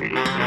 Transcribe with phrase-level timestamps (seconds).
[0.00, 0.39] Mm-hmm.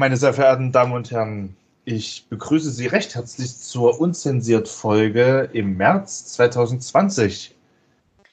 [0.00, 1.54] Meine sehr verehrten Damen und Herren,
[1.84, 7.54] ich begrüße Sie recht herzlich zur Unzensiert-Folge im März 2020.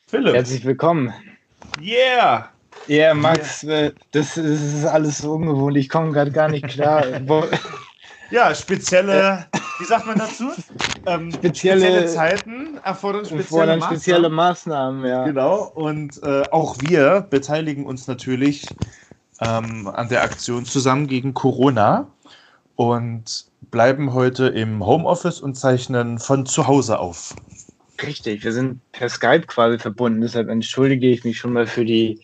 [0.07, 0.33] Philipp.
[0.33, 1.13] Herzlich willkommen.
[1.81, 2.47] Yeah!
[2.87, 3.91] Ja, yeah, Max, yeah.
[4.13, 5.75] Das, das, ist alles so ungewohnt.
[5.75, 7.03] Ich komme gerade gar nicht klar.
[8.31, 9.45] ja, spezielle,
[9.79, 10.51] wie sagt man dazu?
[11.05, 15.05] Ähm, spezielle, spezielle, Zeiten erfordern spezielle, erfordern spezielle Maßnahmen.
[15.05, 15.23] Ja.
[15.23, 18.65] Genau, und äh, auch wir beteiligen uns natürlich
[19.41, 22.07] ähm, an der Aktion zusammen gegen Corona
[22.75, 27.35] und bleiben heute im Homeoffice und zeichnen von zu Hause auf.
[28.01, 32.21] Richtig, wir sind per Skype quasi verbunden, deshalb entschuldige ich mich schon mal für die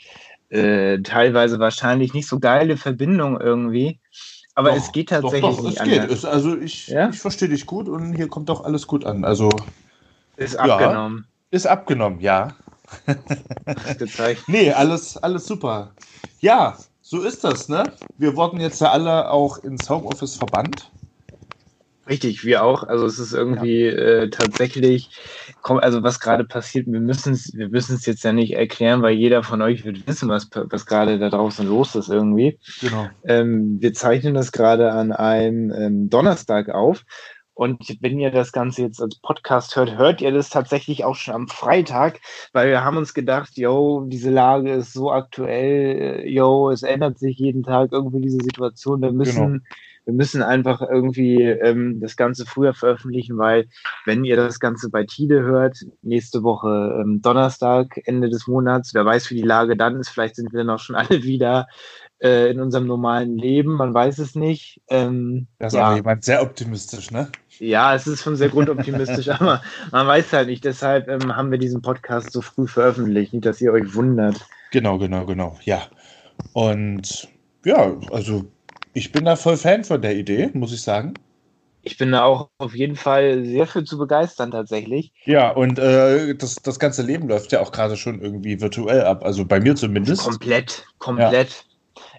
[0.50, 4.00] äh, teilweise wahrscheinlich nicht so geile Verbindung irgendwie.
[4.56, 6.12] Aber doch, es geht tatsächlich doch, doch, nicht es geht.
[6.12, 7.10] Es, also ich, ja?
[7.10, 9.26] ich verstehe dich gut und hier kommt doch alles gut an.
[9.26, 9.50] Also
[10.38, 11.26] ist abgenommen.
[11.26, 12.50] Ja, ist abgenommen, ja.
[14.48, 15.92] nee, alles, alles super.
[16.40, 16.78] Ja,
[17.14, 17.84] so ist das, ne?
[18.18, 20.90] Wir wurden jetzt ja alle auch ins Homeoffice verbannt.
[22.10, 22.82] Richtig, wir auch.
[22.82, 23.92] Also es ist irgendwie ja.
[23.92, 25.12] äh, tatsächlich,
[25.62, 29.14] also was gerade passiert, wir müssen es wir müssen es jetzt ja nicht erklären, weil
[29.14, 32.58] jeder von euch wird wissen, was, was gerade da draußen los ist irgendwie.
[32.82, 33.08] Genau.
[33.26, 37.04] Ähm, wir zeichnen das gerade an einem ähm, Donnerstag auf.
[37.54, 41.36] Und wenn ihr das Ganze jetzt als Podcast hört, hört ihr das tatsächlich auch schon
[41.36, 42.20] am Freitag,
[42.52, 47.38] weil wir haben uns gedacht, yo, diese Lage ist so aktuell, yo, es ändert sich
[47.38, 49.02] jeden Tag irgendwie diese Situation.
[49.02, 49.60] Wir müssen genau
[50.06, 53.68] wir müssen einfach irgendwie ähm, das Ganze früher veröffentlichen, weil
[54.06, 59.06] wenn ihr das Ganze bei Tide hört, nächste Woche ähm, Donnerstag, Ende des Monats, wer
[59.06, 61.68] weiß, wie die Lage dann ist, vielleicht sind wir dann auch schon alle wieder
[62.24, 64.82] äh, in unserem normalen Leben, man weiß es nicht.
[64.90, 65.86] Ähm, das ist ja.
[65.88, 67.30] aber jemand sehr optimistisch, ne?
[67.60, 69.62] Ja, es ist schon sehr grundoptimistisch, aber
[69.92, 70.64] man weiß halt nicht.
[70.64, 74.40] Deshalb ähm, haben wir diesen Podcast so früh veröffentlicht, nicht, dass ihr euch wundert.
[74.72, 75.84] Genau, genau, genau, ja.
[76.54, 77.28] Und
[77.66, 78.46] ja, also
[78.94, 81.14] ich bin da voll Fan von der Idee, muss ich sagen.
[81.86, 85.12] Ich bin da auch auf jeden Fall sehr viel zu begeistern tatsächlich.
[85.26, 89.26] Ja, und äh, das, das ganze Leben läuft ja auch gerade schon irgendwie virtuell ab,
[89.26, 90.22] also bei mir zumindest.
[90.22, 91.50] Komplett, komplett.
[91.50, 91.73] Ja.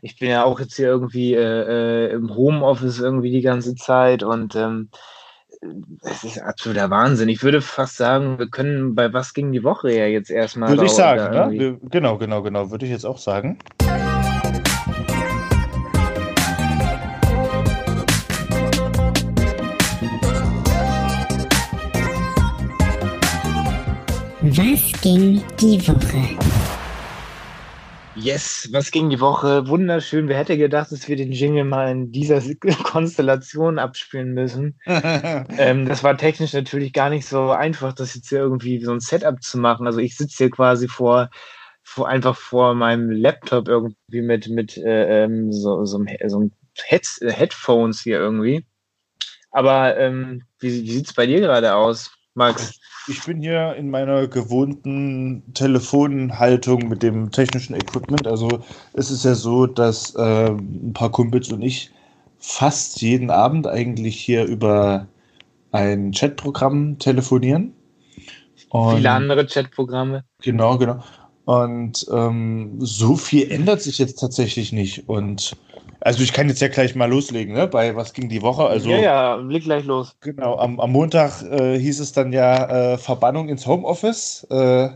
[0.04, 4.22] Ich bin ja auch jetzt hier irgendwie äh, äh, im Homeoffice irgendwie die ganze Zeit
[4.22, 4.90] und ähm,
[6.02, 7.30] es ist absoluter Wahnsinn.
[7.30, 10.68] Ich würde fast sagen, wir können bei was ging die Woche ja jetzt erstmal.
[10.68, 11.78] Würde ich sagen, ne?
[11.90, 13.58] Genau, genau, genau, würde ich jetzt auch sagen.
[24.42, 26.53] Was ging die Woche?
[28.16, 29.66] Yes, was ging die Woche?
[29.66, 30.28] Wunderschön.
[30.28, 32.40] Wer hätte gedacht, dass wir den Jingle mal in dieser
[32.84, 34.78] Konstellation abspielen müssen?
[34.86, 39.00] ähm, das war technisch natürlich gar nicht so einfach, das jetzt hier irgendwie so ein
[39.00, 39.86] Setup zu machen.
[39.86, 41.28] Also ich sitze hier quasi vor,
[41.82, 46.50] vor einfach vor meinem Laptop irgendwie mit, mit äh, ähm, so, so, so
[46.86, 48.64] Head Headphones hier irgendwie.
[49.50, 52.78] Aber ähm, wie, wie sieht es bei dir gerade aus, Max?
[53.08, 58.26] Ich bin hier in meiner gewohnten Telefonhaltung mit dem technischen Equipment.
[58.26, 58.48] Also
[58.94, 61.90] es ist ja so, dass äh, ein paar Kumpels und ich
[62.38, 65.06] fast jeden Abend eigentlich hier über
[65.72, 67.74] ein Chatprogramm telefonieren.
[68.70, 70.24] Und Viele andere Chatprogramme.
[70.42, 71.02] Genau, genau.
[71.44, 75.08] Und ähm, so viel ändert sich jetzt tatsächlich nicht.
[75.08, 75.56] Und
[76.04, 77.66] also ich kann jetzt ja gleich mal loslegen, ne?
[77.66, 78.66] Bei was ging die Woche?
[78.66, 80.14] Also, ja, ja, leg gleich los.
[80.20, 84.46] Genau, am, am Montag äh, hieß es dann ja äh, Verbannung ins Homeoffice.
[84.50, 84.90] Äh,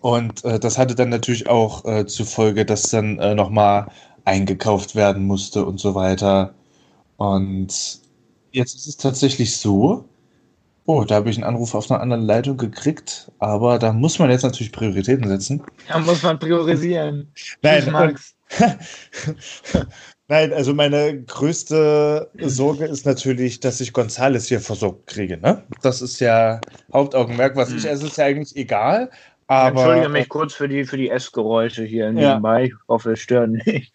[0.00, 3.88] und äh, das hatte dann natürlich auch äh, zur Folge, dass dann äh, nochmal
[4.24, 6.54] eingekauft werden musste und so weiter.
[7.16, 8.00] Und
[8.52, 10.04] jetzt ist es tatsächlich so.
[10.86, 14.30] Oh, da habe ich einen Anruf auf einer anderen Leitung gekriegt, aber da muss man
[14.30, 15.62] jetzt natürlich Prioritäten setzen.
[15.88, 17.32] Da muss man priorisieren.
[17.62, 18.34] Nein, Max.
[20.28, 25.38] Nein, also meine größte Sorge ist natürlich, dass ich Gonzales hier versorgt kriege.
[25.38, 25.64] Ne?
[25.82, 26.60] Das ist ja
[26.92, 27.90] Hauptaugenmerk, was ich hm.
[27.90, 29.10] esse, ist ja eigentlich egal.
[29.46, 32.60] Aber, Entschuldige mich kurz für die, für die Essgeräusche hier nebenbei.
[32.60, 32.66] Ja.
[32.66, 33.92] Ich hoffe, es stört nicht.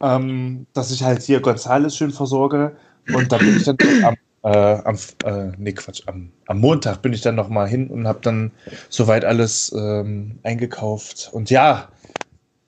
[0.00, 2.76] Ähm, dass ich halt hier Gonzales schön versorge.
[3.14, 4.48] Und da bin ich dann am äh,
[4.84, 8.50] am, äh, nee, Quatsch, am, am Montag bin ich dann nochmal hin und habe dann
[8.88, 11.30] soweit alles ähm, eingekauft.
[11.32, 11.88] Und ja,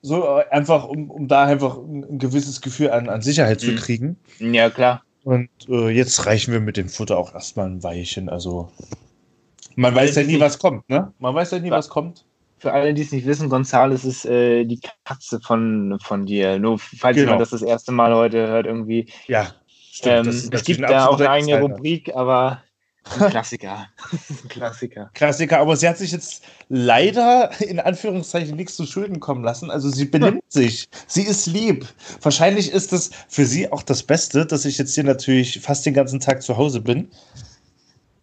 [0.05, 3.65] so einfach, um, um da einfach ein, gewisses Gefühl an, an Sicherheit Mhm.
[3.65, 4.17] zu kriegen.
[4.39, 5.01] Ja, klar.
[5.23, 8.29] Und äh, jetzt reichen wir mit dem Futter auch erstmal ein Weilchen.
[8.29, 8.69] Also
[9.75, 11.11] man weiß ja nie, nicht- was kommt, ne?
[11.19, 12.25] Man weiß ja nie, was kommt.
[12.59, 16.57] Für alle, die es nicht wissen, Gonzales ist äh, die Katze von, von dir.
[16.59, 17.25] Nur falls Genau.
[17.31, 19.11] jemand das das erste Mal heute hört, irgendwie.
[19.27, 19.53] Ja,
[20.03, 21.59] Ähm, das ist es gibt da auch eine eigene.
[21.61, 22.61] Rubrik, aber
[23.19, 23.87] ein Klassiker.
[24.11, 25.09] ein Klassiker.
[25.13, 29.69] Klassiker, aber sie hat sich jetzt leider in Anführungszeichen nichts zu Schulden kommen lassen.
[29.69, 30.89] Also sie benimmt sich.
[31.07, 31.87] Sie ist lieb.
[32.21, 35.93] Wahrscheinlich ist es für sie auch das Beste, dass ich jetzt hier natürlich fast den
[35.93, 37.09] ganzen Tag zu Hause bin.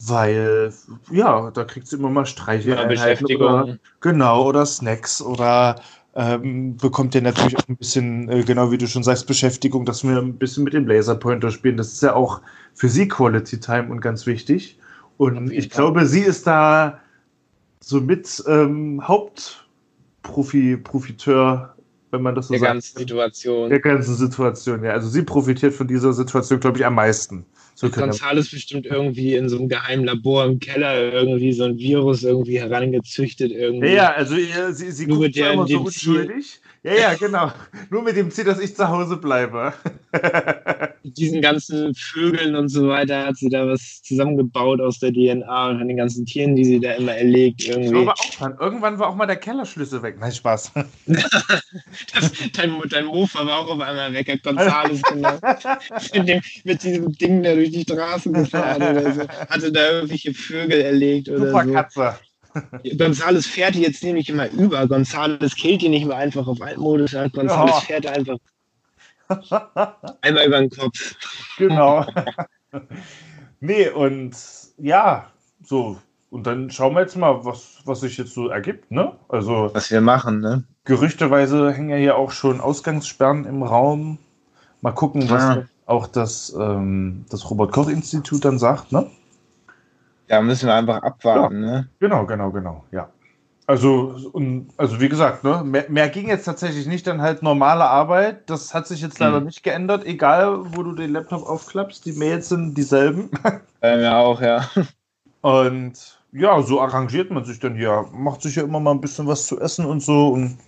[0.04, 0.72] Weil,
[1.12, 2.74] ja, da kriegt sie immer mal Streiche.
[2.86, 3.78] Beschäftigung.
[4.00, 5.80] Genau, oder Snacks oder
[6.14, 10.04] ähm, bekommt ihr natürlich auch ein bisschen, äh, genau wie du schon sagst, Beschäftigung, dass
[10.04, 11.76] wir ein bisschen mit dem Laserpointer spielen.
[11.76, 12.42] Das ist ja auch
[12.74, 14.78] für sie Quality Time und ganz wichtig.
[15.16, 17.00] Und ich glaube, sie ist da
[17.80, 21.74] somit ähm, Hauptprofi, Profiteur,
[22.10, 22.72] wenn man das so Der sagt.
[22.72, 23.70] ganzen Situation.
[23.70, 24.92] Der ganzen Situation, ja.
[24.92, 27.46] Also sie profitiert von dieser Situation, glaube ich, am meisten.
[27.74, 32.22] So Gonzales bestimmt irgendwie in so einem geheimen Labor im Keller irgendwie so ein Virus
[32.22, 33.88] irgendwie herangezüchtet irgendwie.
[33.88, 36.16] Ja, ja, also ihr, sie, sie Nur guckt mit ja der- immer so Ziel.
[36.20, 36.60] unschuldig.
[36.84, 37.52] Ja, ja, genau.
[37.90, 39.72] Nur mit dem Ziel, dass ich zu Hause bleibe.
[41.04, 45.68] Mit diesen ganzen Vögeln und so weiter hat sie da was zusammengebaut aus der DNA
[45.70, 47.90] und von den ganzen Tieren, die sie da immer erlegt Ich irgendwie.
[47.90, 48.60] glaube auch.
[48.60, 50.16] Irgendwann war auch mal der Kellerschlüssel weg.
[50.20, 50.72] Nein, Spaß.
[52.56, 55.38] dein, dein Mofa war auch auf einmal weg, hat Gonzales genau.
[56.14, 59.28] mit, dem, mit diesem Ding da durch die Straße gefahren oder so.
[59.28, 61.72] Hatte da irgendwelche Vögel erlegt oder Super so.
[61.72, 62.14] Katze.
[62.98, 64.86] Gonzales fährt die jetzt nämlich immer über.
[64.86, 67.12] Gonzales killt die nicht mehr einfach auf altmodisch.
[67.32, 67.80] Gonzales Ja.
[67.80, 68.36] fährt einfach
[70.20, 71.14] einmal über den Kopf.
[71.58, 72.04] Genau.
[73.60, 74.34] nee, und
[74.78, 75.26] ja,
[75.64, 75.98] so.
[76.30, 79.12] Und dann schauen wir jetzt mal, was, was sich jetzt so ergibt, ne?
[79.28, 80.64] Also Was wir machen, ne?
[80.84, 84.18] gerüchteweise hängen ja hier auch schon Ausgangssperren im Raum.
[84.80, 85.62] Mal gucken, was Ah.
[85.86, 89.10] auch das, ähm, das Robert-Koch-Institut dann sagt, ne?
[90.28, 91.88] Da müssen wir einfach abwarten, ne?
[92.00, 93.10] Genau, genau, genau, ja.
[93.66, 97.84] Also, und, also wie gesagt, ne, mehr, mehr ging jetzt tatsächlich nicht, dann halt normale
[97.84, 98.50] Arbeit.
[98.50, 99.44] Das hat sich jetzt leider Hm.
[99.44, 103.30] nicht geändert, egal wo du den Laptop aufklappst, die Mails sind dieselben.
[103.80, 104.68] Bei mir auch, ja.
[105.40, 108.06] Und ja, so arrangiert man sich dann hier.
[108.12, 110.28] Macht sich ja immer mal ein bisschen was zu essen und so.
[110.28, 110.58] Und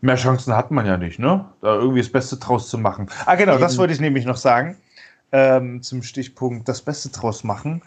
[0.00, 1.46] mehr Chancen hat man ja nicht, ne?
[1.60, 3.10] Da irgendwie das Beste draus zu machen.
[3.26, 3.78] Ah, genau, das Eben.
[3.78, 4.76] wollte ich nämlich noch sagen.
[5.32, 7.82] Ähm, zum Stichpunkt das Beste draus machen.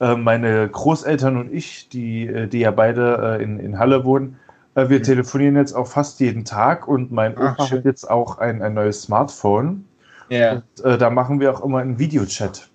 [0.00, 4.38] Äh, meine Großeltern und ich, die, äh, die ja beide äh, in, in Halle wohnen,
[4.74, 5.04] äh, wir Mhm.
[5.04, 7.78] telefonieren jetzt auch fast jeden Tag und mein Ach, Opa schön.
[7.78, 9.84] hat jetzt auch ein, ein neues Smartphone.
[10.30, 10.62] Ja.
[10.76, 12.70] Und, äh, da machen wir auch immer einen Videochat.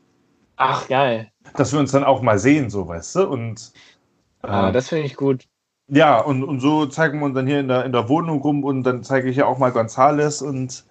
[0.58, 1.32] Ach, geil.
[1.56, 3.28] Dass wir uns dann auch mal sehen, so weißt du.
[3.28, 3.72] Und
[4.42, 5.48] Ah, äh, das finde ich gut.
[5.88, 8.64] ja, und, und so zeigen wir uns dann hier in der, in der Wohnung rum
[8.64, 10.86] und dann zeige ich ja auch mal Gonzales und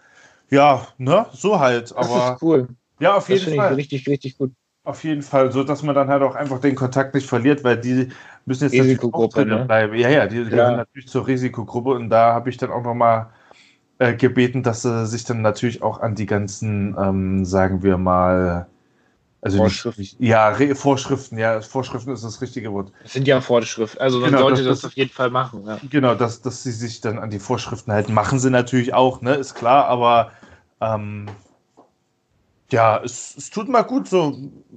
[0.50, 1.94] ja, ne, so halt.
[1.98, 2.68] Das Aber ist cool.
[3.00, 3.74] ja, auf Das jeden finde ich Fall.
[3.76, 4.52] richtig, richtig gut.
[4.84, 7.80] Auf jeden Fall, so dass man dann halt auch einfach den Kontakt nicht verliert, weil
[7.80, 8.08] die
[8.46, 9.64] müssen jetzt Risikogruppe, drinnen ne?
[9.66, 9.94] bleiben.
[9.94, 10.44] Ja, ja, die Ja.
[10.48, 13.28] gehören natürlich zur Risikogruppe und da habe ich dann auch nochmal
[14.00, 18.66] äh, gebeten, dass sie sich dann natürlich auch an die ganzen, ähm, sagen wir mal,
[19.40, 20.00] also Vorschriften.
[20.00, 22.92] Nicht, ja, Re Vorschriften, ja, Vorschriften ist das richtige Wort.
[23.02, 24.00] Das sind ja Vorschriften.
[24.00, 25.64] Also man Genau, sollte das- das, auf jeden Fall machen.
[25.66, 25.78] Ja.
[25.90, 28.14] Genau, dass, dass sie sich dann an die Vorschriften halten.
[28.14, 29.34] Machen sie natürlich auch, ne?
[29.34, 30.32] Ist klar, aber
[30.80, 31.26] ähm,
[32.72, 34.36] ja, es, es tut mal gut, so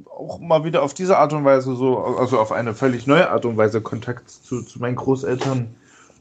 [0.10, 3.46] auch mal wieder auf diese Art und Weise, so, also auf eine völlig neue Art
[3.46, 5.76] und Weise Kontakt zu, zu meinen Großeltern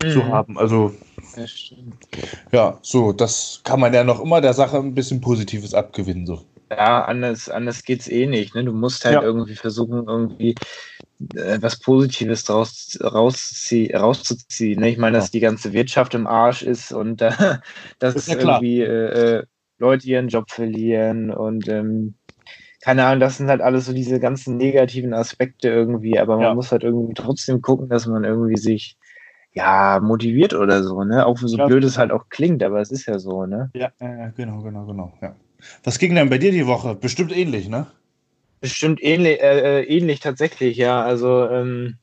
[0.07, 0.33] zu Mhm.
[0.33, 0.59] haben.
[0.59, 0.93] Also,
[1.37, 1.47] Ja,
[2.53, 6.27] ja, so, das kann man ja noch immer der Sache ein bisschen Positives abgewinnen.
[6.27, 6.43] So.
[6.71, 8.55] Ja, anders, anders geht's eh nicht.
[8.55, 8.65] Ne?
[8.65, 9.23] Du musst halt Ja.
[9.23, 10.55] irgendwie versuchen, irgendwie
[11.35, 13.97] äh, was Positives draus rauszuziehen.
[13.97, 14.91] rauszuziehen ne?
[14.91, 17.33] Ich meine, dass die ganze Wirtschaft im Arsch ist und äh,
[17.99, 19.47] dass Ist ja irgendwie äh, äh,
[19.85, 22.15] Leute ihren Job verlieren und ähm,
[22.83, 26.55] keine Ahnung, das sind halt alles so diese ganzen negativen Aspekte irgendwie, aber man Ja.
[26.55, 28.97] muss halt irgendwie trotzdem gucken, dass man irgendwie sich
[29.53, 31.25] ja motiviert oder so, ne?
[31.25, 31.67] Auch so Ja.
[31.67, 33.71] blöd es halt auch klingt, aber es ist ja so, ne?
[33.75, 35.13] Ja, äh, genau, genau, genau.
[35.23, 35.37] Ja.
[35.83, 36.95] Was ging denn bei dir die Woche?
[36.95, 37.87] Bestimmt ähnlich, ne?
[38.61, 41.03] Bestimmt ähnlich, äh, äh, ähnlich tatsächlich, ja.
[41.03, 41.99] Also ähm,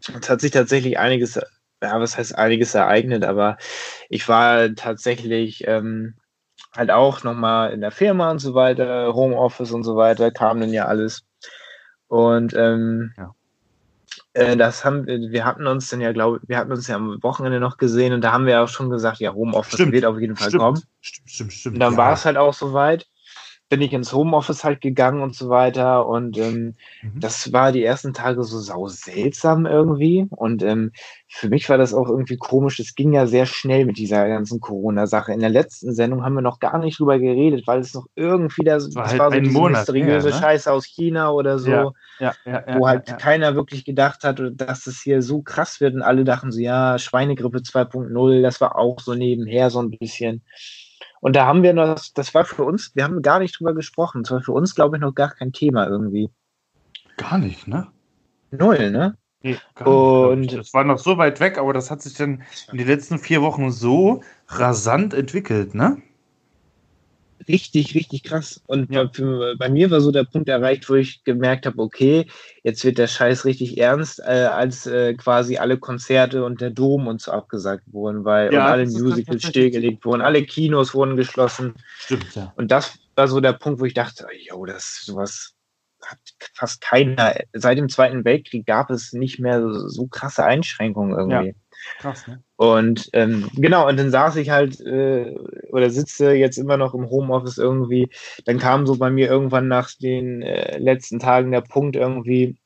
[0.00, 1.34] es hat sich tatsächlich einiges,
[1.82, 3.58] ja, was heißt einiges ereignet, aber
[4.08, 6.14] ich war tatsächlich ähm,
[6.74, 10.72] halt auch nochmal in der Firma und so weiter, Homeoffice und so weiter, kam dann
[10.72, 11.24] ja alles.
[12.08, 13.34] Und ähm, Ja.
[14.34, 17.22] äh, das haben wir, wir hatten uns dann ja, glaube wir hatten uns ja am
[17.22, 20.04] Wochenende noch gesehen und da haben wir ja auch schon gesagt, ja, Homeoffice Stimmt, wird
[20.04, 20.82] auf jeden Fall kommen.
[21.00, 21.74] Stimmt, stimmt, stimmt.
[21.76, 21.98] Und dann ja.
[21.98, 23.06] war es halt auch soweit.
[23.68, 26.06] Bin ich ins Homeoffice halt gegangen und so weiter.
[26.06, 27.20] Und ähm, mhm.
[27.20, 30.26] das war die ersten Tage so sau seltsam irgendwie.
[30.30, 30.92] Und ähm,
[31.28, 32.78] für mich war das auch irgendwie komisch.
[32.78, 35.32] Es ging ja sehr schnell mit dieser ganzen Corona-Sache.
[35.32, 38.62] In der letzten Sendung haben wir noch gar nicht drüber geredet, weil es noch irgendwie
[38.62, 40.40] das, das war, das halt war so diese Monat mysteriöse her, ne?
[40.40, 43.18] Scheiße aus China oder so, Ja, ja, ja, ja, wo halt ja, ja.
[43.18, 45.94] keiner wirklich gedacht hat, dass es hier so krass wird.
[45.94, 50.42] Und alle dachten so, ja, Schweinegrippe 2.0, das war auch so nebenher so ein bisschen.
[51.20, 54.22] Und da haben wir noch, das, war für uns, wir haben gar nicht drüber gesprochen.
[54.22, 56.30] Das war für uns, glaube ich, noch gar kein Thema irgendwie.
[57.16, 57.88] Gar nicht, ne?
[58.50, 59.16] Null, ne?
[59.42, 62.42] Nee, Und- das war noch so weit weg, aber das hat sich dann
[62.72, 66.02] in den letzten vier Wochen so rasant entwickelt, ne?
[67.48, 68.60] Richtig, richtig krass.
[68.66, 69.08] Und Ja.
[69.12, 72.26] für, bei mir war so der Punkt erreicht, wo ich gemerkt habe, okay,
[72.64, 77.06] jetzt wird der Scheiß richtig ernst, äh, als äh, quasi alle Konzerte und der Dom
[77.06, 81.16] und so abgesagt wurden, weil Ja, und alle ist Musicals stillgelegt wurden, alle Kinos wurden
[81.16, 81.74] geschlossen.
[81.98, 82.52] Stimmt, ja.
[82.56, 85.54] Und das war so der Punkt, wo ich dachte, jo, das sowas
[86.02, 86.18] hat
[86.54, 87.34] fast keiner.
[87.52, 91.54] Seit dem Zweiten Weltkrieg gab es nicht mehr so, so krasse Einschränkungen irgendwie.
[91.98, 92.42] Krass, ne?
[92.56, 95.34] Und ähm, genau, und dann saß ich halt äh,
[95.70, 98.10] oder sitze jetzt immer noch im Homeoffice irgendwie.
[98.44, 102.56] Dann kam so bei mir irgendwann nach den äh, letzten Tagen der Punkt irgendwie,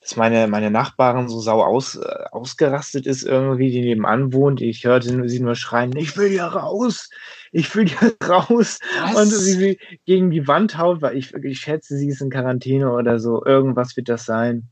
[0.00, 4.60] dass meine, meine Nachbarin so sau aus, äh, ausgerastet ist irgendwie, die nebenan wohnt.
[4.60, 7.08] Ich hörte sie nur schreien, ich will hier raus,
[7.52, 8.80] ich will hier raus.
[9.14, 12.92] Und sie sie gegen die Wand haut, weil ich, ich schätze, sie ist in Quarantäne
[12.92, 13.44] oder so.
[13.44, 14.68] Irgendwas wird das sein.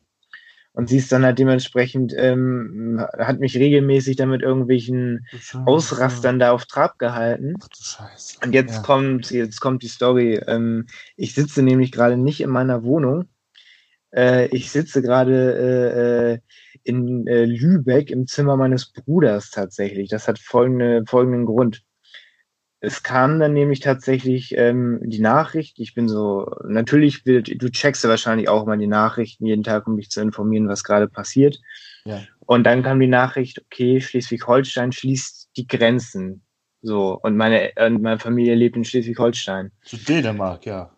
[0.73, 5.27] Und sie ist dann halt dementsprechend, ähm, hat mich regelmäßig damit irgendwelchen
[5.67, 7.55] Ausrastern da auf Trab gehalten.
[7.77, 8.39] Scheiße.
[8.45, 8.83] Und jetzt Ja.
[8.83, 10.41] kommt, jetzt kommt die Story.
[10.47, 10.87] Ähm,
[11.17, 13.25] ich sitze nämlich gerade nicht in meiner Wohnung.
[14.15, 16.39] Äh, ich sitze gerade äh, äh,
[16.85, 20.09] in äh, Lübeck im Zimmer meines Bruders tatsächlich.
[20.09, 21.83] Das hat folgende, folgenden Grund.
[22.83, 25.79] Es kam dann nämlich tatsächlich ähm, die Nachricht.
[25.79, 29.87] Ich bin so, natürlich, will, du checkst ja wahrscheinlich auch mal die Nachrichten jeden Tag,
[29.87, 31.61] um dich zu informieren, was gerade passiert.
[32.07, 32.23] Ja.
[32.47, 36.43] Und dann kam die Nachricht, okay, Schleswig-Holstein schließt die Grenzen.
[36.81, 39.71] So, und meine, und meine Familie lebt in Schleswig-Holstein.
[39.85, 40.91] Zu Dänemark, ja.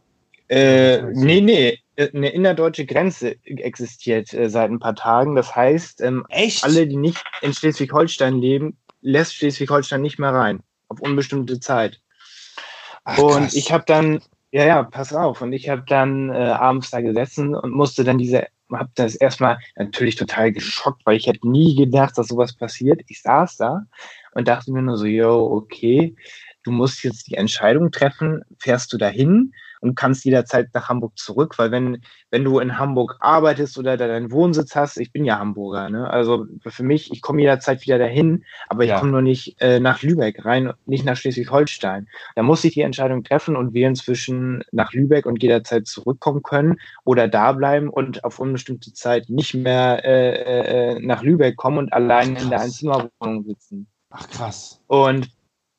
[0.48, 5.34] Äh, nee, nee, eine innerdeutsche Grenze existiert äh, seit ein paar Tagen.
[5.34, 6.62] Das heißt, ähm, Echt?
[6.62, 10.62] alle, die nicht in Schleswig-Holstein leben, lässt Schleswig-Holstein nicht mehr rein.
[10.92, 12.00] Auf unbestimmte Zeit.
[13.04, 14.20] Ach, und ich habe dann,
[14.50, 15.40] ja, ja, pass auf.
[15.40, 19.58] Und ich habe dann äh, abends da gesessen und musste dann diese, habe das erstmal
[19.76, 23.00] natürlich total geschockt, weil ich hätte nie gedacht, dass sowas passiert.
[23.08, 23.86] Ich saß da
[24.34, 26.14] und dachte mir nur so, yo, okay,
[26.62, 31.58] du musst jetzt die Entscheidung treffen, fährst du dahin und kannst jederzeit nach Hamburg zurück,
[31.58, 35.38] weil wenn, wenn du in Hamburg arbeitest oder da deinen Wohnsitz hast, ich bin ja
[35.38, 36.08] Hamburger, ne?
[36.08, 39.00] Also für mich, ich komme jederzeit wieder dahin, aber ich Ja.
[39.00, 42.08] komme nur nicht äh, nach Lübeck rein, nicht nach Schleswig-Holstein.
[42.36, 46.76] Da muss ich die Entscheidung treffen und wählen zwischen nach Lübeck und jederzeit zurückkommen können
[47.04, 51.92] oder da bleiben und auf unbestimmte Zeit nicht mehr äh, äh, nach Lübeck kommen und
[51.92, 52.60] allein in der.
[52.62, 53.86] Einzimmerwohnung sitzen.
[54.10, 54.80] Ach, krass.
[54.86, 55.28] Und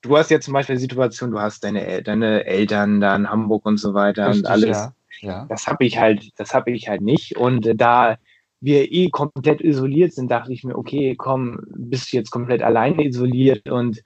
[0.04, 3.66] du hast jetzt zum Beispiel die Situation, du hast deine, deine Eltern da in Hamburg
[3.66, 4.78] und so weiter Richtig, und alles.
[4.78, 4.94] Ja.
[5.22, 5.46] ja.
[5.50, 7.38] Das habe ich halt, das habe ich halt nicht.
[7.38, 8.18] Und äh, da
[8.62, 13.06] wir eh komplett isoliert sind, dachte ich mir, okay, komm, bist du jetzt komplett alleine
[13.06, 14.02] isoliert und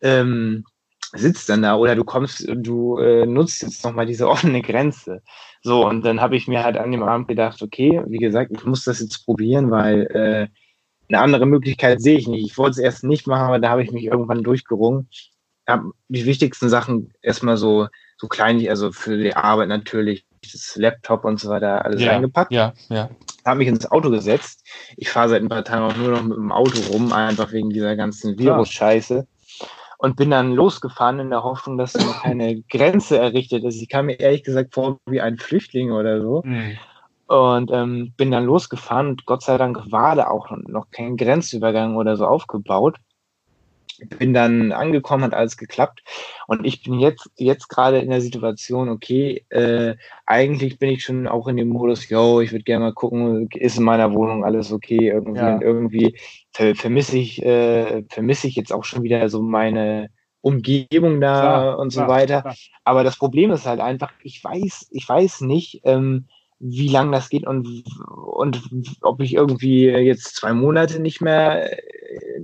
[0.00, 0.64] ähm,
[1.14, 5.22] sitzt dann da oder du kommst, du äh, nutzt jetzt nochmal diese offene Grenze.
[5.62, 8.64] So, und dann habe ich mir halt an dem Abend gedacht, okay, wie gesagt, ich
[8.64, 10.48] muss das jetzt probieren, weil äh,
[11.08, 12.46] eine andere Möglichkeit sehe ich nicht.
[12.46, 15.08] Ich wollte es erst nicht machen, aber da habe ich mich irgendwann durchgerungen.
[15.66, 21.24] Hab die wichtigsten Sachen erstmal so, so klein, also für die Arbeit natürlich, das Laptop
[21.24, 22.12] und so weiter, alles ja.
[22.12, 23.08] eingepackt Ja, ja.
[23.46, 24.66] habe mich ins Auto gesetzt.
[24.96, 27.70] Ich fahre seit ein paar Tagen auch nur noch mit dem Auto rum, einfach wegen
[27.70, 28.38] dieser ganzen.
[28.38, 29.26] Virus-Scheiße.
[29.98, 33.80] Und bin dann losgefahren in der Hoffnung, dass noch keine Grenze errichtet ist.
[33.80, 36.42] Ich kam mir ehrlich gesagt vor wie ein Flüchtling oder so.
[36.42, 36.76] Hm.
[37.28, 41.96] Und ähm, bin dann losgefahren und Gott sei Dank war da auch noch kein Grenzübergang
[41.96, 42.98] oder so aufgebaut.
[44.18, 46.02] Bin dann angekommen, hat alles geklappt.
[46.46, 49.94] Und ich bin jetzt, jetzt gerade in der Situation, okay, äh,
[50.26, 53.78] eigentlich bin ich schon auch in dem Modus, yo, ich würde gerne mal gucken, ist
[53.78, 55.40] in meiner Wohnung alles okay irgendwie.
[55.40, 55.60] Ja.
[55.60, 56.18] Irgendwie
[56.52, 60.10] ver vermisse ich, äh, vermisse ich jetzt auch schon wieder so meine
[60.42, 62.42] Umgebung da Klar, und so klar, weiter.
[62.42, 62.54] klar.
[62.84, 66.26] Aber das Problem ist halt einfach, ich weiß, ich weiß nicht, ähm,
[66.64, 68.62] wie lang das geht und, und
[69.00, 71.68] ob ich irgendwie jetzt zwei Monate nicht mehr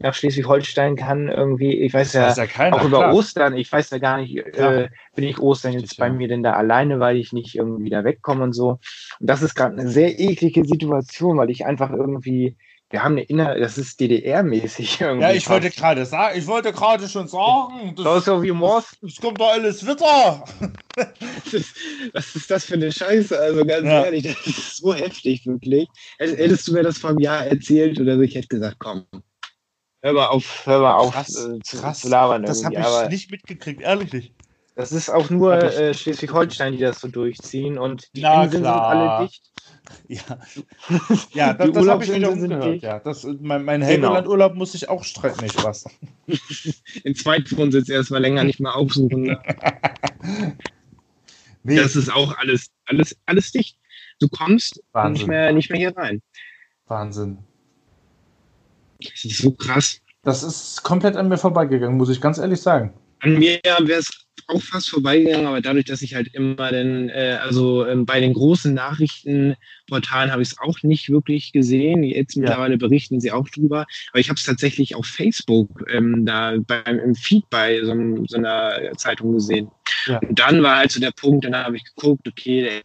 [0.00, 3.14] nach Schleswig-Holstein kann, irgendwie, ich weiß ja, ja keiner, auch über klar.
[3.14, 6.12] Ostern, ich weiß ja gar nicht, äh, bin ich Ostern jetzt Richtig, bei ja.
[6.12, 8.80] mir denn da alleine, weil ich nicht irgendwie da wegkomme und so.
[9.20, 12.56] Und das ist gerade eine sehr eklige Situation, weil ich einfach irgendwie
[12.90, 15.22] wir haben eine Inner, das ist DDR-mäßig irgendwie.
[15.22, 18.96] Ja, ich wollte gerade sagen, ich wollte gerade schon sagen, das, das, so wie Morst.
[19.02, 20.44] das kommt doch alles Witter.
[20.96, 21.76] was, ist,
[22.12, 23.38] was ist das für eine Scheiße?
[23.38, 24.04] Also ganz ja.
[24.04, 25.88] ehrlich, das ist so heftig, wirklich.
[26.18, 29.04] Hättest du mir das vor einem Jahr erzählt oder so, ich hätte gesagt, komm,
[30.00, 32.00] hör mal auf, hör mal auf krass, äh, zu, krass.
[32.00, 32.42] zu labern.
[32.42, 34.34] Das habe ich aber nicht mitgekriegt, ehrlich nicht.
[34.76, 38.90] Das ist auch nur äh, Schleswig-Holstein, die das so durchziehen und die Na, Inseln klar.
[38.90, 39.50] sind alle dicht.
[40.08, 40.38] Ja,
[41.32, 42.82] ja das, das habe ich wiederum gehört.
[42.82, 43.86] Ja, das, mein mein genau.
[43.90, 45.84] Helgoland-Urlaub muss ich auch streiten, nicht was.
[47.04, 49.22] Den Zweitwohnsitz erstmal länger nicht mehr aufsuchen.
[49.22, 49.42] Ne?
[51.64, 53.76] Das ist auch alles, alles, alles dicht.
[54.20, 54.80] Du kommst
[55.10, 56.22] nicht mehr, nicht mehr hier rein.
[56.86, 57.38] Wahnsinn.
[59.00, 60.00] Das ist so krass.
[60.22, 62.94] Das ist komplett an mir vorbeigegangen, muss ich ganz ehrlich sagen.
[63.20, 67.38] An mir wäre es auch fast vorbeigegangen, aber dadurch, dass ich halt immer den, äh,
[67.42, 72.02] also ähm, bei den großen Nachrichtenportalen habe ich es auch nicht wirklich gesehen.
[72.02, 72.78] Jetzt mittlerweile ja.
[72.78, 73.86] berichten sie auch drüber.
[74.10, 77.94] Aber ich habe es tatsächlich auf Facebook ähm, da beim im Feed bei so,
[78.26, 79.70] so einer Zeitung gesehen.
[80.06, 80.18] Ja.
[80.18, 82.82] Und dann war halt so der Punkt, dann habe ich geguckt, okay, der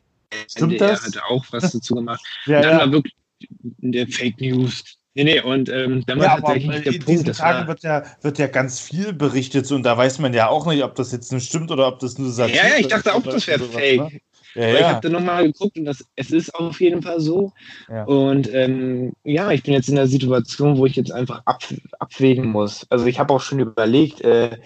[0.50, 1.06] Stimmt NDR das?
[1.06, 2.22] hatte auch was dazu gemacht.
[2.46, 2.80] ja, und dann ja.
[2.80, 3.16] war wirklich
[3.60, 4.84] der Fake News.
[5.16, 7.10] Nee, nee, und ähm, dann war ja, tatsächlich aber der in Punkt.
[7.22, 10.66] diesen Tagen wird ja, wird ja ganz viel berichtet und da weiß man ja auch
[10.66, 13.10] nicht, ob das jetzt nur stimmt oder ob das nur Satire ja, ja, ich dachte
[13.10, 14.00] ist auch, das wäre fake.
[14.02, 14.22] ne?
[14.56, 14.90] Ja, Aber Ich ja.
[14.90, 17.54] habe dann nochmal geguckt und das, es ist auf jeden Fall so.
[17.90, 18.04] Ja.
[18.06, 21.64] Und ähm, ja, ich bin jetzt in der Situation, wo ich jetzt einfach ab,
[22.00, 22.86] abwägen muss.
[22.90, 24.58] Also ich habe auch schon überlegt, äh,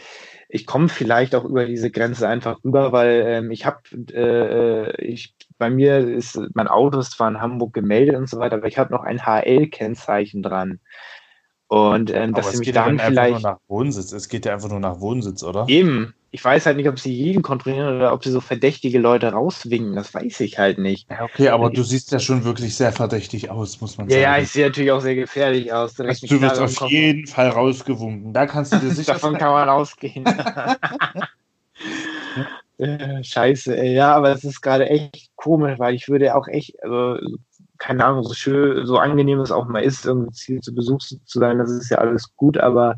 [0.50, 3.80] ich komme vielleicht auch über diese Grenze einfach rüber, weil ähm, ich habe,
[4.14, 8.58] äh, ich bei mir ist mein Auto ist zwar in Hamburg gemeldet und so weiter,
[8.58, 10.80] aber ich habe noch ein HL-Kennzeichen dran.
[11.68, 14.14] Und ähm, dass sie mich dann nur vielleicht nach Wohnsitz.
[14.14, 15.66] Es geht ja einfach nur nach Wohnsitz, oder?
[15.68, 19.32] eben, ich weiß halt nicht, ob sie jeden kontrollieren oder ob sie so verdächtige Leute
[19.32, 19.96] rauswinken.
[19.96, 21.10] Das weiß ich halt nicht.
[21.10, 24.24] Ja, okay, aber du siehst ja schon wirklich sehr verdächtig aus, muss man Ja, sagen.
[24.24, 26.00] ja, ich sehe natürlich auch sehr gefährlich aus.
[26.00, 26.92] Also, du wirst auf Kopf.
[26.92, 28.34] jeden Fall rausgewunken.
[28.34, 30.26] Da kannst du dir sicher Davon kann man ausgehen.
[32.78, 33.94] Äh, Scheiße, ey.
[33.96, 37.18] Ja, aber es ist gerade echt komisch, weil ich würde auch echt, also,
[37.80, 41.40] keine Ahnung, so schön, so angenehm es auch mal ist, irgendwie Ziel zu Besuch zu
[41.40, 42.98] sein, das ist ja alles gut, aber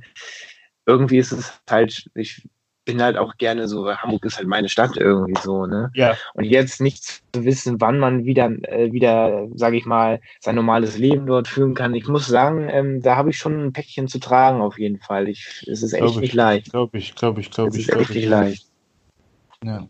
[0.86, 2.48] irgendwie ist es halt, ich
[2.86, 5.92] bin halt auch gerne so, Hamburg ist halt meine Stadt irgendwie so, ne?
[5.94, 10.56] Ja, Und jetzt nicht zu wissen, wann man wieder, äh, wieder, sage ich mal, sein
[10.56, 11.94] normales Leben dort führen kann.
[11.94, 15.30] Ich muss sagen, ähm, da habe ich schon ein Päckchen zu tragen auf jeden Fall.
[15.30, 16.18] Ich, es ist echt ich.
[16.18, 16.72] nicht leicht.
[16.72, 18.30] glaube ich, glaube ich, glaube Es ich, ist echt nicht ich.
[18.30, 18.69] leicht.
[19.64, 19.88] Ja.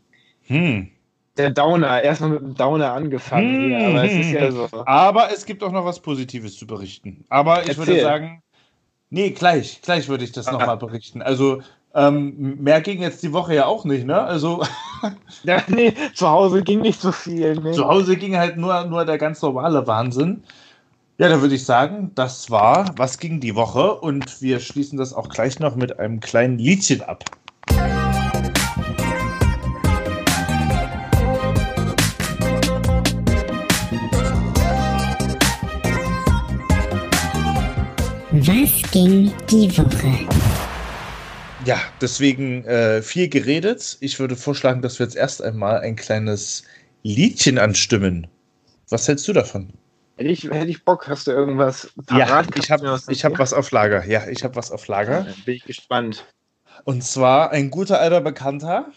[0.47, 0.89] Hm.
[1.38, 4.67] Der Downer, erstmal mit dem Downer angefangen hier, aber es ist ja so.
[4.86, 7.23] Aber es gibt auch noch was Positives zu berichten.
[7.29, 8.03] Aber ich würde Erzähl.
[8.03, 8.43] sagen,
[9.10, 10.53] nee, gleich, gleich würde ich das Ah.
[10.53, 11.21] nochmal berichten.
[11.21, 11.62] Also,
[11.95, 14.19] ähm, mehr ging jetzt die Woche ja auch nicht, ne?
[14.21, 14.63] Also,
[15.43, 17.55] Ja, nee, zu Hause ging nicht so viel.
[17.55, 17.71] Ne?
[17.71, 20.43] zu Hause ging halt nur, nur der ganz normale Wahnsinn.
[21.19, 25.13] Ja, da würde ich sagen, das war Was ging die Woche und wir schließen das
[25.13, 27.23] auch gleich noch mit einem kleinen Liedchen ab.
[38.41, 40.28] Was ging die Woche?
[41.65, 43.97] Ja, deswegen äh, viel geredet.
[43.99, 46.63] Ich würde vorschlagen, dass wir jetzt erst einmal ein kleines
[47.04, 48.28] Liedchen anstimmen.
[48.89, 49.73] Was hältst du davon?
[50.17, 52.47] Hätte ich, hätte ich Bock, hast du irgendwas Ja, parat?
[52.56, 54.06] ich du mir habe was ich hab was auf Lager.
[54.06, 55.23] Ja, ich habe was auf Lager.
[55.23, 56.25] Dann bin ich gespannt.
[56.86, 58.88] Und zwar ein guter alter Bekannter.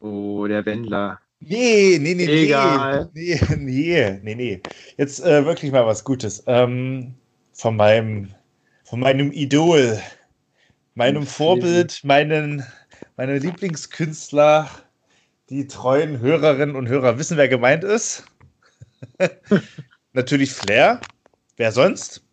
[0.00, 1.18] Oh, der Wendler.
[1.40, 2.44] Nee, nee, nee, nee.
[2.44, 3.10] Egal.
[3.14, 4.60] Nee, nee, nee, nee.
[4.96, 6.44] Jetzt äh, wirklich mal was Gutes.
[6.46, 7.14] Ähm,
[7.52, 8.32] von meinem,
[8.90, 10.00] von meinem Idol,
[10.96, 12.66] meinem Ein Vorbild, meinen,
[13.16, 14.68] meinem Lieblingskünstler.
[15.48, 18.24] Die treuen Hörerinnen und Hörer wissen, wer gemeint ist.
[20.12, 21.00] Natürlich Flair.
[21.56, 22.24] Wer sonst?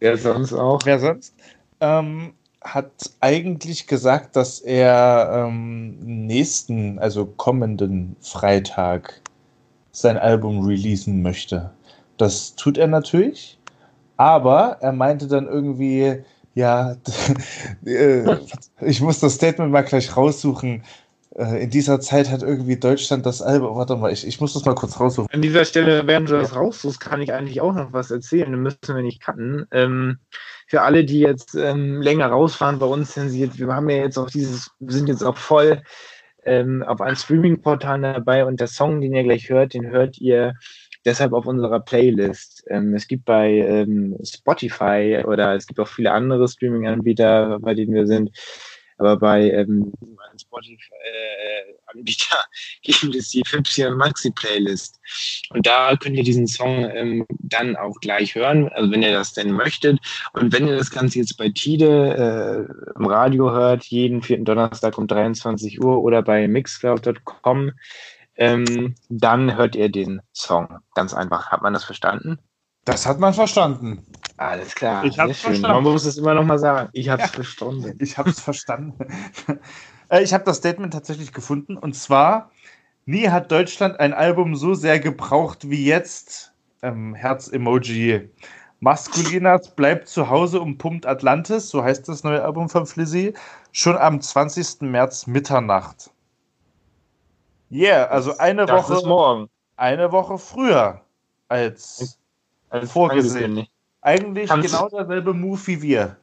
[0.00, 0.80] Wer sonst auch?
[0.86, 1.34] Wer sonst?
[1.80, 2.90] Ähm, hat
[3.20, 9.20] eigentlich gesagt, dass er ähm, nächsten, also kommenden Freitag
[9.92, 11.70] sein Album releasen möchte.
[12.16, 13.57] Das tut er natürlich,
[14.18, 16.22] aber er meinte dann irgendwie,
[16.54, 16.96] ja,
[17.86, 18.36] äh,
[18.82, 20.82] ich muss das Statement mal gleich raussuchen.
[21.36, 24.64] Äh, In dieser Zeit hat irgendwie Deutschland das Album, warte mal, ich, ich muss das
[24.64, 25.30] mal kurz raussuchen.
[25.32, 28.50] An dieser Stelle, während du das raussuchst, kann ich eigentlich auch noch was erzählen.
[28.50, 29.66] Dann müssen wir nicht cutten.
[29.70, 30.18] Ähm,
[30.66, 34.28] für alle, die jetzt ähm, länger rausfahren bei uns, sind wir haben ja jetzt auch
[34.28, 35.80] dieses, sind jetzt auch voll
[36.44, 40.54] ähm, auf allen Streaming-Portalen dabei und der Song, den ihr gleich hört, den hört ihr
[41.04, 42.64] deshalb auf unserer Playlist.
[42.68, 47.94] Ähm, es gibt bei ähm, Spotify oder es gibt auch viele andere Streaming-Anbieter, bei denen
[47.94, 48.30] wir sind,
[48.98, 49.92] aber bei ähm,
[50.36, 55.00] Spotify-Anbieter äh, gibt es die Fipsi und Maxi-Playlist.
[55.50, 59.34] Und da könnt ihr diesen Song ähm, dann auch gleich hören, also wenn ihr das
[59.34, 60.00] denn möchtet.
[60.32, 62.66] Und wenn ihr das Ganze jetzt bei Tide äh,
[62.98, 67.70] im Radio hört, jeden vierten Donnerstag um 23 Uhr oder bei mixcloud.com,
[68.38, 70.78] ähm, dann hört ihr den Song.
[70.94, 71.50] Ganz einfach.
[71.50, 72.38] Hat man das verstanden?
[72.84, 74.06] Das hat man verstanden.
[74.38, 75.04] Alles klar.
[75.04, 75.84] Ich hab's verstanden.
[75.84, 76.88] Man muss es immer noch mal sagen.
[76.92, 77.28] Ich hab's Ja.
[77.28, 77.98] verstanden.
[78.00, 79.06] Ich habe es verstanden.
[80.10, 81.76] Äh, ich habe das Statement tatsächlich gefunden.
[81.76, 82.50] Und zwar,
[83.04, 86.54] nie hat Deutschland ein Album so sehr gebraucht wie jetzt.
[86.80, 88.30] Ähm, Herz-Emoji.
[88.80, 93.34] Maskulinas bleibt zu Hause und pumpt Atlantis, so heißt das neue Album von Flizzy,
[93.72, 94.80] schon am 20.
[94.80, 96.10] März Mitternacht.
[97.70, 99.48] Yeah, also eine Das Woche, morgen.
[99.76, 101.00] eine Woche früher
[101.48, 102.18] als
[102.70, 103.66] Als Vorgesehen.
[104.00, 106.16] eigentlich Kannst- genau derselbe Move wie wir.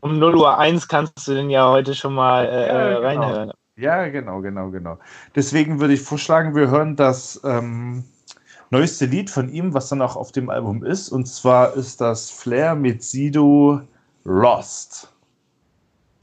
[0.00, 3.00] Um 0 Uhr 1 kannst du den ja heute schon mal äh, Ja, genau.
[3.00, 3.52] reinhören.
[3.76, 4.98] Ja, genau, genau, genau.
[5.34, 8.04] Deswegen würde ich vorschlagen, wir hören das ähm,
[8.70, 11.08] neueste Lied von ihm, was dann auch auf dem Album ist.
[11.10, 13.80] Und zwar ist das Flair mit Sido
[14.24, 15.12] Lost.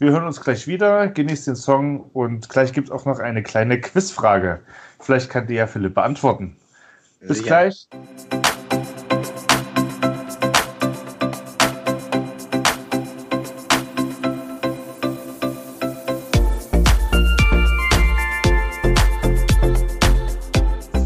[0.03, 3.41] Wir hören uns gleich wieder, genießt den Song und gleich gibt es auch noch eine
[3.41, 4.59] kleine Quizfrage.
[4.99, 6.57] Vielleicht kann die ja Philipp beantworten.
[7.21, 7.45] Bis Ja.
[7.45, 7.87] gleich.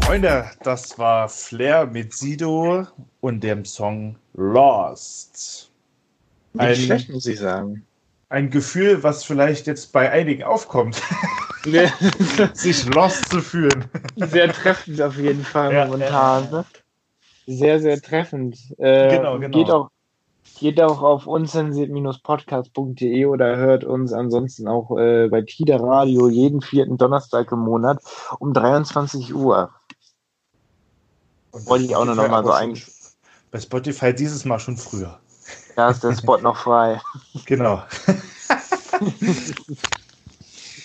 [0.02, 2.84] Freunde, das war Flair mit Sido
[3.20, 5.70] und dem Song Lost.
[6.52, 7.84] Nicht Ein, schlecht, muss ich sagen.
[8.30, 11.00] Ein Gefühl, was vielleicht jetzt bei einigen aufkommt,
[12.54, 13.84] sich lost zu fühlen.
[14.16, 16.50] sehr treffend auf jeden Fall Ja, momentan.
[16.50, 16.64] Ne?
[17.46, 18.58] Sehr, sehr treffend.
[18.78, 19.56] Äh, Genau, genau.
[19.58, 19.90] Geht auch,
[20.60, 26.98] geht auch auf unzensiert-podcast.de oder hört uns ansonsten auch äh, bei Tida Radio jeden vierten
[26.98, 28.02] Donnerstag im Monat
[28.38, 29.70] um 23 Uhr.
[31.52, 32.78] Wollte ich auch nur noch mal so ein-
[33.50, 35.18] Bei Spotify dieses Mal schon früher.
[35.78, 37.00] Da ist der Spot noch frei.
[37.46, 37.84] Genau.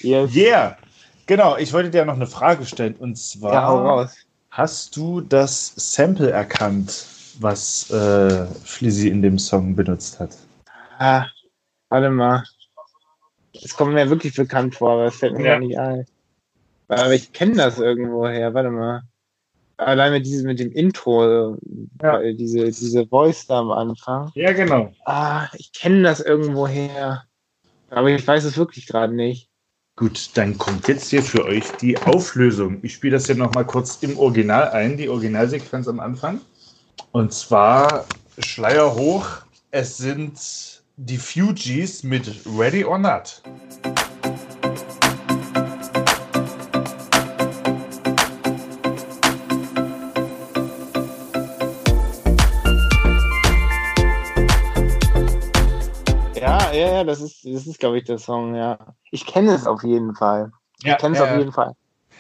[0.02, 0.36] Yes.
[0.36, 0.78] Yeah.
[1.26, 2.94] Genau, ich wollte dir noch eine Frage stellen.
[2.98, 4.08] Und zwar, Ja,
[4.52, 7.08] hast du das Sample erkannt,
[7.40, 10.38] was äh, Flizzy in dem Song benutzt hat?
[11.00, 11.26] Ah,
[11.90, 12.44] warte mal.
[13.54, 15.54] Es kommt mir wirklich bekannt vor, aber es fällt mir Ja.
[15.54, 16.06] gar nicht ein.
[16.90, 19.02] Aber ich kenne das irgendwo her, warte mal.
[19.78, 21.58] Allein mit diesem mit dem Intro,
[22.02, 22.20] Ja.
[22.34, 24.32] diese, diese Voice da am Anfang.
[24.36, 24.92] Ja, genau.
[25.06, 27.24] Ah, ich kenne das irgendwo her.
[27.90, 29.50] Aber ich weiß es wirklich gerade nicht.
[29.96, 32.80] Gut, dann kommt jetzt hier für euch die Auflösung.
[32.82, 36.42] Ich spiele das hier nochmal kurz im Original ein, die Originalsequenz am Anfang.
[37.12, 38.06] Und zwar
[38.40, 39.28] Schleier hoch,
[39.70, 43.42] es sind die Fugees mit Ready or Not.
[57.04, 58.78] Ja, ja, ja, das ist, das ist, glaube ich, der Song, ja.
[59.12, 60.52] Ich kenne es auf jeden Fall.
[60.84, 61.74] Ich kenne es auf jeden Fall.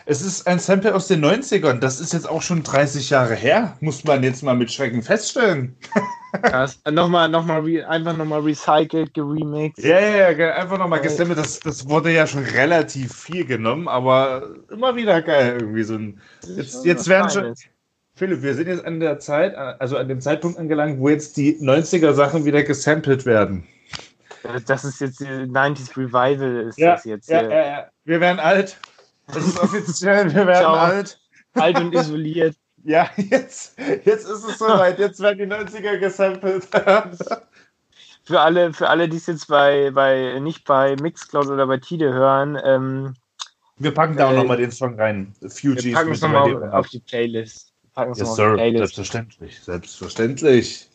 [0.05, 1.79] Es ist ein Sample aus den 90ern.
[1.79, 3.77] Das ist jetzt auch schon 30 Jahre her.
[3.79, 5.77] Muss man jetzt mal mit Schrecken feststellen.
[6.41, 6.81] Krass.
[6.89, 9.83] Nochmal, nochmal, re einfach nochmal recycelt, geremixed.
[9.83, 11.37] Ja, ja, ja, einfach nochmal gesammelt.
[11.37, 16.19] Das, das wurde ja schon relativ viel genommen, aber immer wieder geil irgendwie so ein.
[16.57, 17.55] Jetzt, jetzt werden schon.
[18.15, 21.57] Philipp, wir sind jetzt an der Zeit, also an dem Zeitpunkt angelangt, wo jetzt die
[21.59, 23.67] 90er Sachen wieder gesampelt werden.
[24.65, 27.29] Das ist jetzt die 90s Revival, ist Ja, das jetzt.
[27.29, 27.87] ja, äh, ja, ja.
[28.05, 28.77] Wir werden alt.
[29.27, 30.73] Das ist offiziell, wir werden Ciao.
[30.75, 31.17] alt.
[31.53, 32.57] alt und isoliert.
[32.83, 34.99] Ja, jetzt, jetzt ist es soweit.
[34.99, 36.67] Jetzt werden die 90er gesampelt.
[38.25, 42.13] Für alle, für alle, die es jetzt bei, bei nicht bei Mixcloud oder bei Tide
[42.13, 43.13] hören, ähm,
[43.77, 45.33] Wir packen da auch Äh, nochmal den Song rein.
[45.41, 47.73] Fugees wir packen es nochmal auf, auf die Playlist.
[47.81, 48.51] Wir packen es Yes, nochmal auf sir.
[48.51, 48.77] die Playlist.
[48.95, 49.59] Selbstverständlich.
[49.61, 50.89] Selbstverständlich.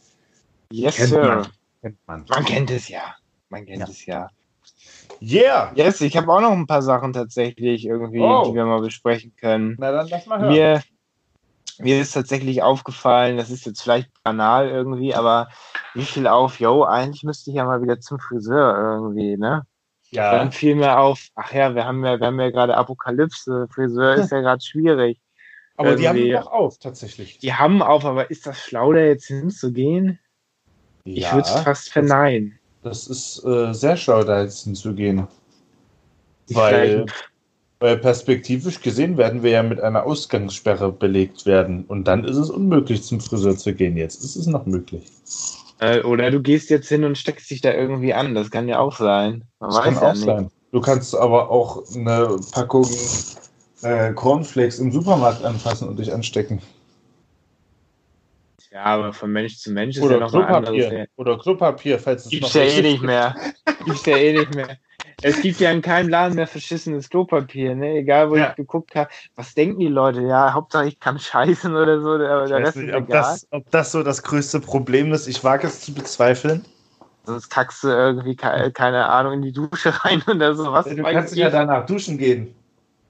[0.72, 1.22] Yes, Kennt sir.
[1.22, 1.46] man.
[1.82, 2.24] Kennt man.
[2.28, 3.14] Man kennt es ja.
[3.50, 3.86] Man kennt Ja.
[3.88, 4.30] es ja.
[5.20, 5.72] Yeah!
[5.74, 8.44] Yes, ich habe auch noch ein paar Sachen tatsächlich irgendwie, Oh.
[8.46, 9.76] die wir mal besprechen können.
[9.78, 10.52] Na dann lass mal hören.
[10.52, 10.82] Mir,
[11.78, 15.48] mir ist tatsächlich aufgefallen, das ist jetzt vielleicht banal irgendwie, aber
[15.94, 19.62] wie viel auf, yo, eigentlich müsste ich ja mal wieder zum Friseur irgendwie, ne?
[20.10, 20.32] ja.
[20.36, 24.14] Dann fiel mir auf, ach ja, wir haben ja, wir haben ja gerade Apokalypse, Friseur
[24.16, 25.20] ist ja gerade schwierig.
[25.76, 27.38] Aber die haben irgendwie- noch auf, tatsächlich.
[27.38, 30.18] Die haben auf, aber ist das schlau, da jetzt hinzugehen?
[31.04, 32.58] Ich Ja, würde es fast verneinen.
[32.88, 35.26] Das ist äh, sehr schlau, da jetzt hinzugehen.
[36.50, 37.04] Weil,
[37.80, 41.84] weil perspektivisch gesehen werden wir ja mit einer Ausgangssperre belegt werden.
[41.84, 43.98] Und dann ist es unmöglich, zum Friseur zu gehen.
[43.98, 45.02] Jetzt ist es noch möglich.
[45.80, 48.34] Äh, oder du gehst jetzt hin und steckst dich da irgendwie an.
[48.34, 49.44] Das kann ja auch sein.
[49.60, 50.24] Man Das kann ja auch nicht.
[50.24, 50.50] sein.
[50.72, 52.86] Du kannst aber auch eine Packung
[53.82, 56.60] äh, Cornflakes im Supermarkt anfassen und dich anstecken.
[58.70, 60.76] Ja, aber von Mensch zu Mensch ist Oder ja noch anderes.
[60.76, 60.98] Klopapier.
[61.00, 61.04] Ja.
[61.16, 63.36] Oder Klopapier, falls es Gibt's noch ja eh nicht mehr.
[63.84, 64.76] Gibt's ja eh nicht mehr.
[65.20, 67.96] Es gibt ja in keinem Laden mehr verschissenes Klopapier, ne?
[67.98, 68.50] Egal wo Ja.
[68.50, 69.10] ich geguckt habe.
[69.34, 70.22] Was denken die Leute?
[70.22, 73.22] Ja, Hauptsache ich kann scheißen oder so, aber Ich der Rest nicht, ist ob egal.
[73.22, 75.26] das, ob das so das größte Problem ist.
[75.26, 76.64] Ich wage es zu bezweifeln.
[77.26, 80.72] Sonst kackst du irgendwie, ke- keine Ahnung, in die Dusche rein oder so.
[80.72, 82.54] Was Du kannst ja danach duschen gehen.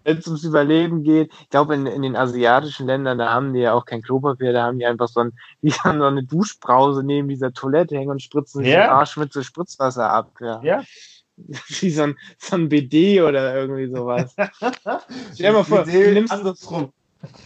[0.09, 1.31] Wenn es ums Überleben geht.
[1.43, 4.65] Ich glaube, in, in den asiatischen Ländern, da haben die ja auch kein Klopapier, da
[4.65, 8.23] haben die einfach so, ein, die haben so eine Duschbrause neben dieser Toilette hängen und
[8.23, 8.85] spritzen sich Ja.
[8.87, 10.33] den Arsch mit so Spritzwasser ab.
[10.41, 10.61] Ja.
[10.63, 10.83] Ja.
[11.69, 14.35] Wie so ein, so ein BD oder irgendwie sowas.
[15.35, 16.93] Stell dir mal vor, Idee du nimmst- andersrum.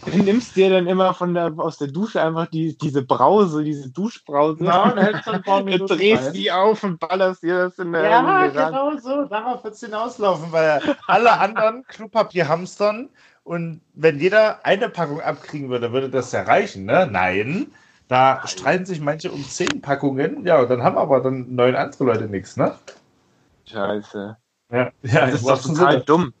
[0.05, 3.89] Du nimmst dir dann immer von der, aus der Dusche einfach die, diese Brause, diese
[3.89, 4.65] Duschbrause.
[4.65, 6.33] Ja, und hältst dann ein paar Minuten drehst rein.
[6.33, 8.53] die auf und ballerst dir das in der Ja, ran.
[8.53, 9.25] genau so.
[9.25, 13.09] Darauf wird es hinauslaufen, weil alle anderen Klopapier hamstern
[13.43, 17.07] und wenn jeder eine Packung abkriegen würde, würde das ja reichen, ne?
[17.09, 17.67] Nein.
[18.09, 20.45] Da streiten sich manche um zehn Packungen.
[20.45, 22.75] Ja, und dann haben aber dann neun andere Leute nichts, ne?
[23.65, 24.37] Scheiße.
[24.71, 26.33] Ja, ja Das ist doch total dumm.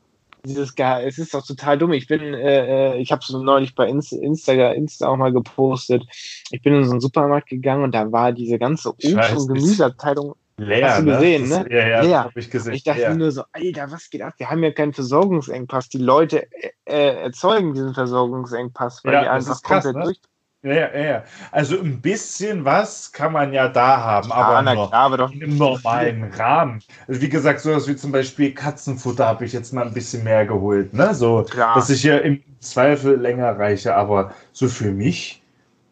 [0.45, 1.93] Dieses Ge es ist doch total dumm.
[1.93, 6.03] Ich bin, äh, äh, ich habe es neulich bei Insta, Insta, Insta auch mal gepostet.
[6.51, 9.47] Ich bin in so einen Supermarkt gegangen und da war diese ganze Obst- und.
[9.47, 10.35] Gemüseabteilung.
[10.57, 11.67] Leer, Hast du gesehen, das, ne?
[11.71, 12.31] Ja, ja, Leer.
[12.35, 12.73] ich gesehen.
[12.73, 13.09] Ich dachte ja.
[13.09, 14.33] mir nur so, Alter, was geht ab?
[14.37, 15.89] Wir haben ja keinen Versorgungsengpass.
[15.89, 20.03] Die Leute äh, äh, erzeugen diesen Versorgungsengpass, weil Ja, die einfach ist komplett ne?
[20.03, 20.19] durch.
[20.63, 21.23] Ja, ja, ja, ja.
[21.51, 25.17] Also ein bisschen was kann man ja da haben, Ja, aber na noch klar, aber
[25.17, 26.79] doch im normalen Rahmen.
[27.05, 30.45] Also wie gesagt, sowas wie zum Beispiel Katzenfutter habe ich jetzt mal ein bisschen mehr
[30.45, 31.13] geholt, ne?
[31.13, 31.75] So, Klar.
[31.75, 35.41] dass ich hier im Zweifel länger reiche, aber so für mich,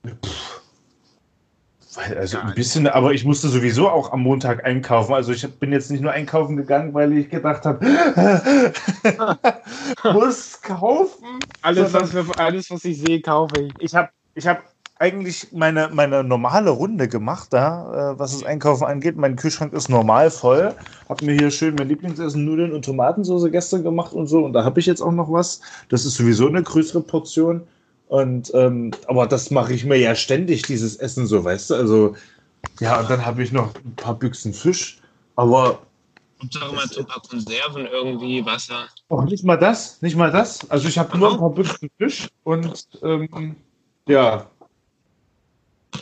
[0.06, 0.62] pff,
[2.16, 5.14] also Ja, ein bisschen, aber ich musste sowieso auch am Montag einkaufen.
[5.14, 7.86] Also ich bin jetzt nicht nur einkaufen gegangen, weil ich gedacht habe,
[10.14, 11.40] muss kaufen.
[11.62, 13.74] Alles, was, alles, was ich sehe, kaufe ich.
[13.80, 14.64] ich habe ich hab
[15.02, 19.18] eigentlich meine, meine normale Runde gemacht, da, äh, was das Einkaufen angeht.
[19.18, 20.76] Mein Kühlschrank ist normal voll.
[21.10, 24.46] Hab mir hier schön mein Lieblingsessen, Nudeln und Tomatensauce gestern gemacht und so.
[24.46, 25.60] Und da habe ich jetzt auch noch was.
[25.90, 27.64] Das ist sowieso eine größere Portion.
[28.10, 31.76] Und ähm, aber das mache ich mir ja ständig, dieses Essen, so weißt du.
[31.76, 32.16] Also,
[32.80, 35.00] ja, und dann habe ich noch ein paar Büchsen Fisch.
[35.36, 35.80] Aber
[36.42, 38.88] Hauptsache mal so ein paar Konserven irgendwie, Wasser.
[39.10, 40.70] auch nicht mal das, nicht mal das.
[40.70, 43.56] Also ich habe nur ein paar Büchsen Fisch und ähm,
[44.08, 44.50] ja,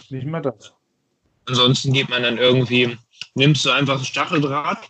[0.10, 0.74] nicht mal das.
[1.46, 2.98] Ansonsten geht man dann irgendwie,
[3.36, 4.90] nimmst du einfach Stacheldraht,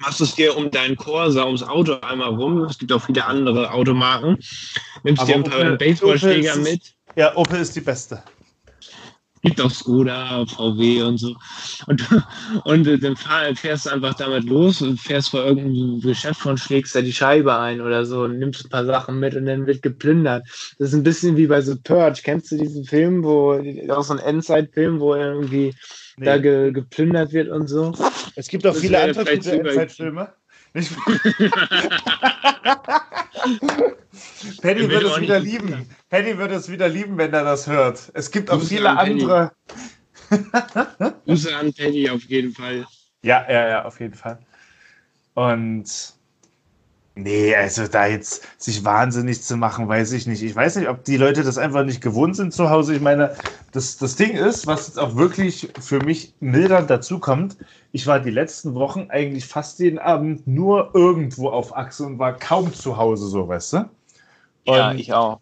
[0.00, 2.62] machst es dir um deinen Corsa, ums Auto einmal rum.
[2.64, 4.38] Es gibt auch viele andere Automarken.
[5.04, 6.94] Nimmst Aber dir ein paar Opel- Baseballschläger Opel ist- mit.
[7.16, 8.22] Ja, Opel ist die beste.
[9.44, 11.36] Gibt auch Skoda, VW und so.
[11.86, 12.02] Und,
[12.64, 16.94] und äh, dann fährst du einfach damit los und fährst vor irgendeinem Geschäft und schlägst
[16.94, 19.82] da die Scheibe ein oder so und nimmst ein paar Sachen mit und dann wird
[19.82, 20.46] geplündert.
[20.78, 22.22] Das ist ein bisschen wie bei The Purge.
[22.24, 25.74] Kennst du diesen Film, wo, auch so ein Endzeit-Film, wo irgendwie
[26.16, 26.42] da Nee.
[26.42, 27.92] ge, geplündert wird und so?
[28.36, 30.32] Es gibt auch das viele andere Endzeitfilme.
[34.60, 35.88] Paddy auch es wieder lieben.
[36.10, 38.10] Paddy würde es wieder lieben, wenn er das hört.
[38.14, 39.52] Es gibt auch Grüße viele an andere.
[41.26, 42.84] Grüße an Paddy auf jeden Fall.
[43.22, 44.44] Ja, ja, ja, auf jeden Fall.
[45.34, 46.14] Und
[47.14, 50.42] nee, also da jetzt sich wahnsinnig zu machen, weiß ich nicht.
[50.42, 52.94] Ich weiß nicht, ob die Leute das einfach nicht gewohnt sind zu Hause.
[52.94, 53.34] Ich meine,
[53.72, 57.56] das, das Ding ist, was jetzt auch wirklich für mich mildernd dazukommt,
[57.92, 62.34] ich war die letzten Wochen eigentlich fast jeden Abend nur irgendwo auf Achse und war
[62.36, 63.84] kaum zu Hause, so weißt du?
[64.66, 65.40] Ja, Und- ich auch.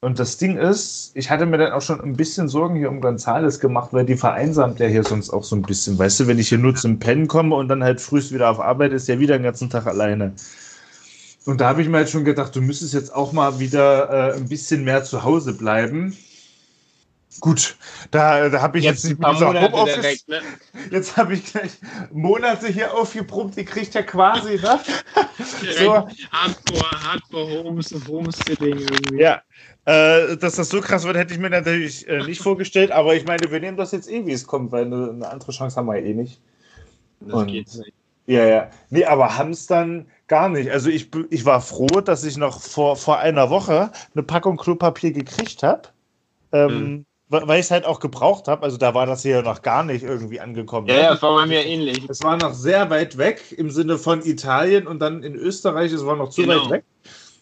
[0.00, 3.00] Und das Ding ist, ich hatte mir dann auch schon ein bisschen Sorgen hier um
[3.00, 5.98] Gonzales gemacht, weil die vereinsamt ja hier sonst auch so ein bisschen.
[5.98, 8.60] Weißt du, wenn ich hier nur zum Pennen komme und dann halt frühst wieder auf
[8.60, 10.34] Arbeit, ist ja wieder den ganzen Tag alleine.
[11.46, 14.36] Und da habe ich mir halt schon gedacht, du müsstest jetzt auch mal wieder äh,
[14.36, 16.16] ein bisschen mehr zu Hause bleiben.
[17.40, 17.76] Gut,
[18.12, 19.94] da, da habe ich jetzt, nicht mit Homeoffice.
[19.94, 20.40] direkt, ne?
[20.90, 21.72] Jetzt habe ich gleich
[22.12, 24.78] Monate hier aufgebrummt, die kriegt ja quasi, ne?
[25.78, 26.08] So.
[26.30, 29.20] Hardcore, Hardcore Homes, Homesitting irgendwie.
[29.20, 29.42] Ja,
[29.84, 33.24] äh, dass das so krass wird, hätte ich mir natürlich äh, nicht vorgestellt, aber ich
[33.26, 35.86] meine, wir nehmen das jetzt eh, wie es kommt, weil eine, eine andere Chance haben
[35.86, 36.40] wir eh nicht.
[37.20, 37.92] das Und- geht nicht.
[38.26, 38.70] Ja, ja.
[38.88, 40.70] Nee, aber Hamstern gar nicht.
[40.70, 45.12] Also ich, ich war froh, dass ich noch vor, vor einer Woche eine Packung Klopapier
[45.12, 45.82] gekriegt habe.
[46.52, 48.62] Ähm, wa- Weil ich es halt auch gebraucht habe.
[48.62, 50.86] Also da war das hier noch gar nicht irgendwie angekommen.
[50.88, 52.08] Ja, ja, das war bei mir ähnlich.
[52.08, 55.92] Es war noch sehr weit weg im Sinne von Italien und dann in Österreich.
[55.92, 56.64] Es war noch zu Genau.
[56.64, 56.84] weit weg.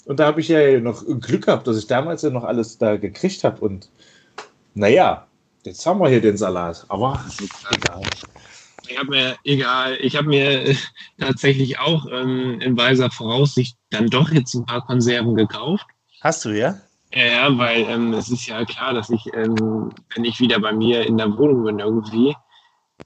[0.05, 2.97] Und da habe ich ja noch Glück gehabt, dass ich damals ja noch alles da
[2.97, 3.61] gekriegt habe.
[3.61, 3.89] Und
[4.75, 5.27] naja,
[5.63, 6.85] jetzt haben wir hier den Salat.
[6.89, 7.25] Aber
[7.71, 8.03] egal.
[8.89, 10.77] Ich habe mir, egal, ich habe mir
[11.19, 15.87] tatsächlich auch ähm, in weiser Voraussicht dann doch jetzt ein paar Konserven gekauft.
[16.21, 16.77] Hast du, ja?
[17.15, 20.73] Ja, ja, weil ähm, es ist ja klar, dass ich, ähm, wenn ich wieder bei
[20.73, 22.35] mir in der Wohnung bin irgendwie,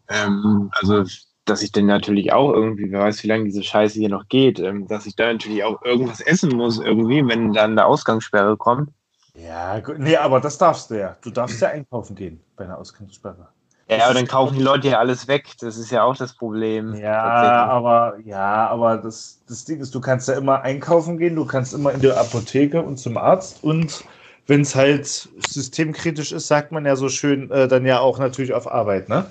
[0.09, 1.05] ähm, also
[1.45, 4.59] dass ich dann natürlich auch irgendwie, wer weiß, wie lange diese Scheiße hier noch geht,
[4.59, 8.91] ähm, dass ich da natürlich auch irgendwas essen muss irgendwie, wenn dann eine Ausgangssperre kommt.
[9.35, 9.99] Ja, gut.
[9.99, 11.17] Nee, aber das darfst du ja.
[11.23, 13.49] Du darfst ja einkaufen gehen bei einer Ausgangssperre.
[13.89, 15.53] Ja, aber dann kaufen die Leute ja alles weg.
[15.61, 16.95] Das ist ja auch das Problem.
[16.95, 21.45] Ja, aber ja, aber das, das Ding ist, du kannst ja immer einkaufen gehen, du
[21.45, 24.05] kannst immer in die Apotheke und zum Arzt und
[24.49, 28.53] wenn es halt systemkritisch ist, sagt man ja so schön, äh, dann ja auch natürlich
[28.53, 29.27] auf Arbeit, ne?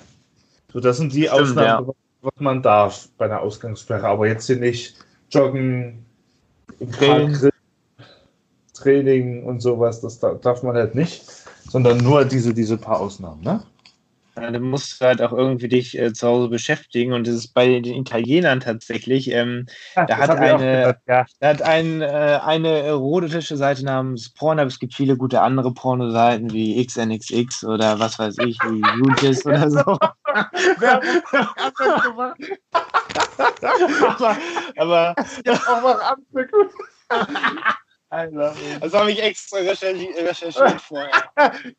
[0.72, 1.94] So, das sind die Stimmt, Ausnahmen, ja.
[2.20, 4.94] was man darf bei einer Ausgangssperre, aber jetzt hier nicht
[5.30, 6.04] joggen,
[6.80, 7.50] im grillen,
[8.74, 11.24] Training und sowas, das da- darf man halt nicht,
[11.68, 13.62] sondern nur diese, diese paar Ausnahmen, ne?
[14.38, 17.80] Ja, du musst halt auch irgendwie dich äh, zu Hause beschäftigen und das ist bei
[17.80, 19.30] den Italienern tatsächlich.
[19.30, 21.24] Ähm, hat hab ich auch eine- gedacht, ja.
[21.40, 24.66] da hat ein, äh, eine erotische Seite namens Pornhub.
[24.66, 29.70] Es gibt viele gute andere Pornoseiten wie XNXX oder was weiß ich, wie Utis oder
[29.70, 29.80] so.
[34.76, 35.14] aber,
[35.46, 36.70] aber auch mal angucken.
[38.10, 41.10] das habe ich extra recherchi recherchiert vorher.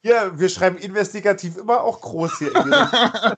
[0.01, 2.53] Ja, wir schreiben investigativ immer auch groß hier.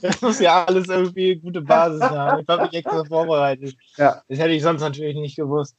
[0.00, 2.40] Das muss ja alles irgendwie eine gute Basis haben.
[2.40, 3.76] Ich habe mich extra vorbereitet.
[3.96, 4.20] Ja.
[4.28, 5.76] Das hätte ich sonst natürlich nicht gewusst.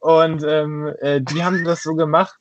[0.00, 2.38] Und ähm, äh, die haben das so gemacht.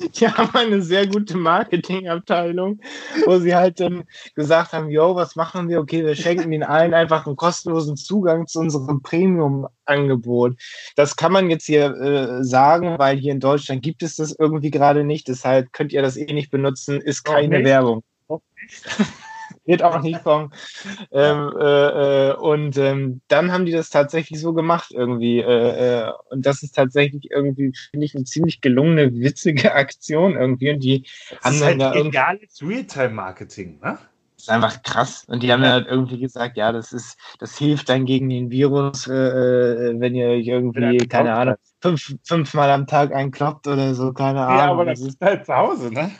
[0.14, 2.80] Die haben eine sehr gute Marketingabteilung,
[3.24, 4.04] wo sie halt dann
[4.34, 5.80] gesagt haben, yo, was machen wir?
[5.80, 10.60] Okay, wir schenken den allen einfach einen kostenlosen Zugang zu unserem Premium-Angebot.
[10.96, 14.70] Das kann man jetzt hier äh, sagen, weil hier in Deutschland gibt es das irgendwie
[14.70, 15.28] gerade nicht.
[15.28, 17.00] Deshalb könnt ihr das eh nicht benutzen.
[17.00, 17.66] Ist keine nicht?
[17.66, 18.02] Werbung.
[18.28, 18.42] Noch
[19.66, 20.52] Wird auch nicht kommen.
[21.10, 25.40] Ähm, äh, äh, und ähm, dann haben die das tatsächlich so gemacht irgendwie.
[25.40, 30.70] Äh, äh, und das ist tatsächlich irgendwie, finde ich, eine ziemlich gelungene, witzige Aktion irgendwie.
[30.70, 33.98] Und die Das haben ist dann halt da geniales Realtime-Marketing, ne?
[34.36, 35.24] das ist einfach krass.
[35.28, 35.72] Und die haben Ja.
[35.72, 40.14] halt irgendwie gesagt, ja, das ist, das hilft dann gegen den Virus, äh, äh, wenn
[40.14, 44.58] ihr euch irgendwie, keine Ahnung, fünf, fünfmal am Tag einkloppt oder so, keine Ahnung.
[44.58, 46.10] Ja, aber das ist halt zu Hause, ne?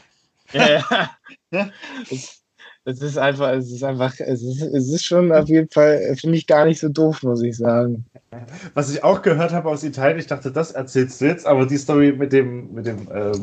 [0.52, 0.84] Ja, ja.
[1.50, 1.68] Ja.
[2.88, 6.14] Es, ist einfach, es ist einfach, es ist, es ist schon auf jeden Fall, äh,
[6.14, 8.04] finde ich gar nicht so doof, muss ich sagen.
[8.74, 11.78] Was ich auch gehört habe aus Italien, ich dachte, das erzählst du jetzt, aber die
[11.78, 13.40] Story mit dem, mit dem, ähm,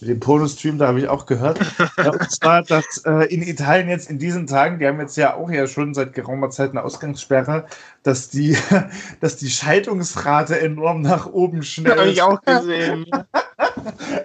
[0.00, 1.58] mit dem Porno-Stream, da habe ich auch gehört.
[1.98, 5.34] Ja, und zwar, dass äh, in Italien jetzt in diesen Tagen, die haben jetzt ja
[5.34, 7.66] auch ja schon seit geraumer Zeit eine Ausgangssperre,
[8.04, 8.56] dass die,
[9.20, 11.98] dass die Scheidungsrate enorm nach oben schnellt.
[11.98, 13.04] Habe ich auch gesehen.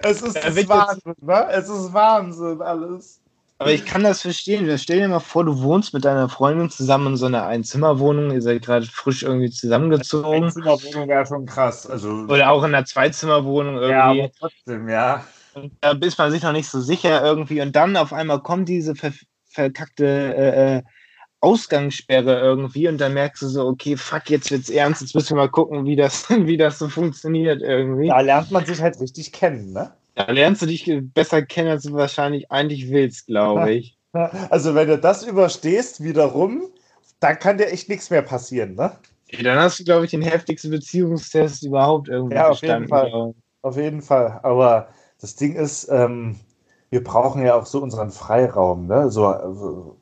[0.02, 1.48] Es ist Ja, Wahnsinn, ne?
[1.52, 3.21] Es ist Wahnsinn alles.
[3.62, 4.76] Aber ich kann das verstehen.
[4.78, 8.42] Stell dir mal vor, du wohnst mit deiner Freundin zusammen in so einer Einzimmerwohnung, ihr
[8.42, 10.44] seid gerade frisch irgendwie zusammengezogen.
[10.44, 11.86] Einzimmerwohnung wäre schon krass.
[11.86, 14.22] Also, Oder auch in einer Zweizimmerwohnung ja, irgendwie.
[14.24, 15.24] aber trotzdem, ja.
[15.54, 17.60] Und da ist man sich noch nicht so sicher irgendwie.
[17.60, 19.12] Und dann auf einmal kommt diese ver
[19.52, 20.82] verkackte äh, äh,
[21.42, 25.42] Ausgangssperre irgendwie und dann merkst du so, okay, fuck, jetzt wird's ernst, jetzt müssen wir
[25.42, 28.08] mal gucken, wie das, wie das so funktioniert irgendwie.
[28.08, 29.92] Da lernt man sich halt richtig kennen, ne?
[30.14, 33.96] Da lernst du dich besser kennen, als du wahrscheinlich eigentlich willst, glaube ich.
[34.50, 36.64] Also, wenn du das überstehst, wiederum,
[37.20, 38.92] dann kann dir echt nichts mehr passieren, ne?
[39.42, 42.88] Dann hast du, glaube ich, den heftigsten Beziehungstest überhaupt irgendwie Ja, auf jeden bestanden.
[42.88, 43.08] Fall.
[43.10, 43.42] glaub ich.
[43.62, 44.40] Auf jeden Fall.
[44.42, 44.88] Aber
[45.20, 46.36] das Ding ist, ähm,
[46.90, 49.10] wir brauchen ja auch so unseren Freiraum, ne?
[49.10, 49.96] So äh,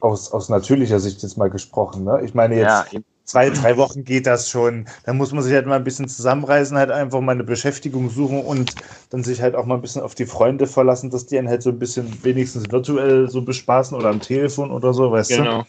[0.00, 2.20] aus, aus natürlicher Sicht jetzt mal gesprochen, ne?
[2.24, 3.00] Ich meine, jetzt Ja.
[3.30, 4.86] Zwei, drei Wochen geht das schon.
[5.04, 8.42] Dann muss man sich halt mal ein bisschen zusammenreißen, halt einfach mal eine Beschäftigung suchen
[8.42, 8.74] und
[9.10, 11.62] dann sich halt auch mal ein bisschen auf die Freunde verlassen, dass die einen halt
[11.62, 15.62] so ein bisschen wenigstens virtuell so bespaßen oder am Telefon oder so, weißt genau.
[15.62, 15.66] du?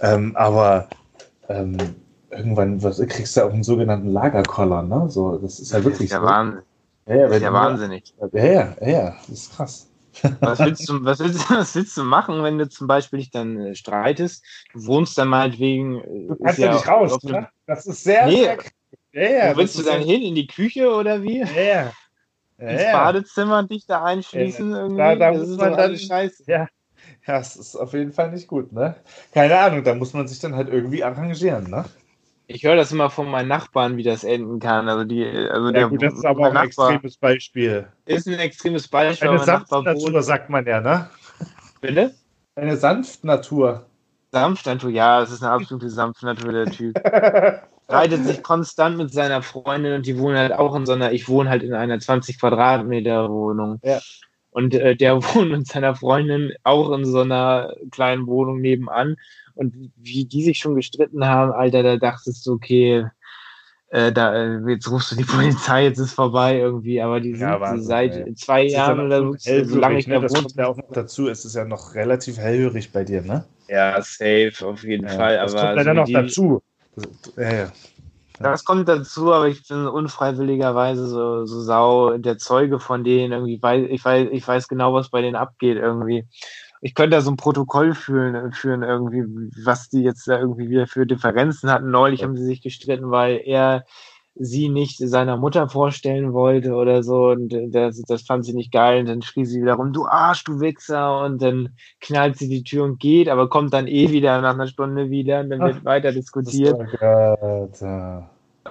[0.00, 0.88] Ähm, aber
[1.48, 1.76] ähm,
[2.30, 5.06] irgendwann was, kriegst du auch einen sogenannten Lagerkoller, ne?
[5.08, 6.26] So, das ist ja Das wirklich ist ja so.
[6.26, 6.62] Wahnsinn.
[7.08, 8.14] Ja, ja, Das ist ja wahnsinnig.
[8.32, 9.88] Ja, ja, ja, das ist krass.
[10.40, 13.58] Was willst, du, was, willst, was willst du machen, wenn du zum Beispiel dich dann
[13.58, 14.44] äh, streitest?
[14.72, 16.00] Du wohnst dann meinetwegen.
[16.00, 17.48] äh, Du kannst ja nicht raus, dem- ne?
[17.66, 18.36] Das ist sehr, Nee.
[18.44, 18.58] sehr.
[19.12, 20.22] Ja, ja, willst das du dann hin?
[20.22, 21.38] In die Küche oder wie?
[21.38, 21.92] Ja, ja.
[22.58, 22.92] Ja, Ins ja.
[22.92, 24.96] Badezimmer und dich da einschließen irgendwie?
[24.98, 26.44] da- da das ist man dann- scheiße.
[26.46, 26.68] Ja,
[27.26, 28.96] es ist auf jeden Fall nicht gut, ne?
[29.32, 31.84] Keine Ahnung, da muss man sich dann halt irgendwie arrangieren, ne?
[32.48, 34.88] Ich höre das immer von meinen Nachbarn, wie das enden kann.
[34.88, 37.88] Also die, also Ja, der gut, das ist aber auch ein extremes Beispiel.
[38.06, 39.28] ist ein extremes Beispiel.
[39.28, 41.10] Eine sanfte Natur, wohnt, sagt man ja, ne?
[41.80, 42.14] bitte?
[42.54, 43.86] Eine sanfte Natur.
[44.32, 46.96] Sanft Natur, ja, es ist eine absolute sanfte Natur, der Typ.
[47.88, 51.28] Reitet sich konstant mit seiner Freundin und die wohnen halt auch in so einer, ich
[51.28, 53.80] wohne halt in einer 20 Quadratmeter Wohnung.
[53.82, 54.00] Ja.
[54.50, 59.16] Und äh, der wohnt mit seiner Freundin auch in so einer kleinen Wohnung nebenan.
[59.56, 63.06] Und wie die sich schon gestritten haben, Alter, da dachtest du, okay,
[63.88, 67.48] äh, da, äh, jetzt rufst du die Polizei, jetzt ist vorbei irgendwie, aber die sind
[67.48, 68.34] ja, seit ey.
[68.34, 70.20] zwei Jahren oder so, so lange ich ne?
[70.20, 73.44] Das kommt ja auch noch dazu, es ist ja noch relativ hellhörig bei dir, ne?
[73.68, 75.36] Ja, safe, auf jeden ja, Fall.
[75.36, 76.62] Das aber kommt leider so noch dazu.
[77.36, 77.72] Ja, ja.
[78.38, 83.54] Das kommt dazu, aber ich bin unfreiwilligerweise so, so sau der Zeuge von denen irgendwie,
[83.94, 86.26] ich weiß, ich weiß genau, was bei denen abgeht irgendwie.
[86.80, 89.24] Ich könnte da so ein Protokoll führen, führen irgendwie,
[89.64, 91.90] was die jetzt da irgendwie wieder für Differenzen hatten.
[91.90, 93.84] Neulich haben sie sich gestritten, weil er
[94.38, 99.00] sie nicht seiner Mutter vorstellen wollte oder so und das, das fand sie nicht geil
[99.00, 101.70] und dann schrie sie wieder rum, du Arsch, du Wichser und dann
[102.00, 105.40] knallt sie die Tür und geht, aber kommt dann eh wieder nach einer Stunde wieder
[105.40, 106.76] und dann wird Ach, weiter diskutiert.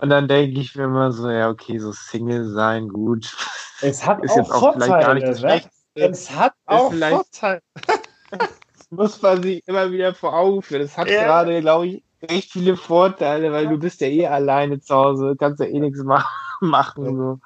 [0.01, 3.35] Und dann denke ich mir immer so, ja okay, so Single sein, gut.
[3.81, 5.61] Es hat ist auch jetzt auch Vorteile, vielleicht gar nicht das ne?
[5.95, 7.61] Es hat auch Vorteile.
[8.89, 10.81] muss man sich immer wieder vor Augen führen.
[10.81, 11.23] Das hat ja.
[11.23, 15.59] gerade, glaube ich, recht viele Vorteile, weil du bist ja eh alleine zu Hause, kannst
[15.59, 16.03] ja eh nichts
[16.61, 17.17] machen.
[17.17, 17.39] So.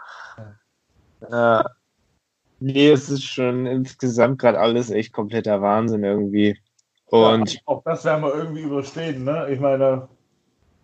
[1.30, 1.66] Ja.
[2.62, 6.60] Nee, es ist schon insgesamt gerade alles echt kompletter Wahnsinn irgendwie.
[7.06, 9.48] Und ja, auch das werden wir irgendwie überstehen, ne?
[9.50, 10.08] Ich meine,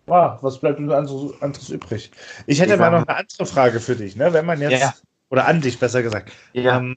[0.06, 2.12] wow, was bleibt uns anderes, anderes übrig?
[2.48, 4.32] Ich hätte mal noch eine andere Frage für dich, ne?
[4.34, 4.94] Wenn man jetzt, ja.
[5.30, 6.32] oder an dich besser gesagt.
[6.54, 6.78] Ja.
[6.78, 6.96] Ähm,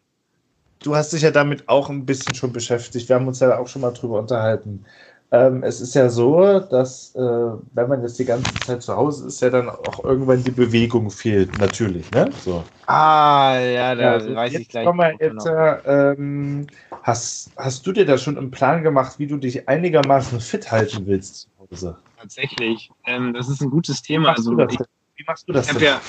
[0.83, 3.09] du hast dich ja damit auch ein bisschen schon beschäftigt.
[3.09, 4.85] Wir haben uns ja auch schon mal drüber unterhalten.
[5.31, 9.27] Ähm, es ist ja so, dass äh, wenn man jetzt die ganze Zeit zu Hause
[9.27, 12.11] ist, ja dann auch irgendwann die Bewegung fehlt, natürlich.
[12.13, 12.31] Ne?
[12.43, 12.65] So.
[12.87, 14.91] Ah, ja, da ja, also weiß ich gleich.
[14.91, 16.67] Mal jetzt, äh, ähm,
[17.03, 21.07] hast, hast du dir da schon einen Plan gemacht, wie du dich einigermaßen fit halten
[21.07, 21.99] willst zu Hause?
[22.19, 22.91] Tatsächlich.
[23.07, 24.29] Ähm, das ist ein gutes Thema.
[24.29, 25.67] Wie machst also, ich, wie machst du das?
[25.67, 26.01] Ich habe ja,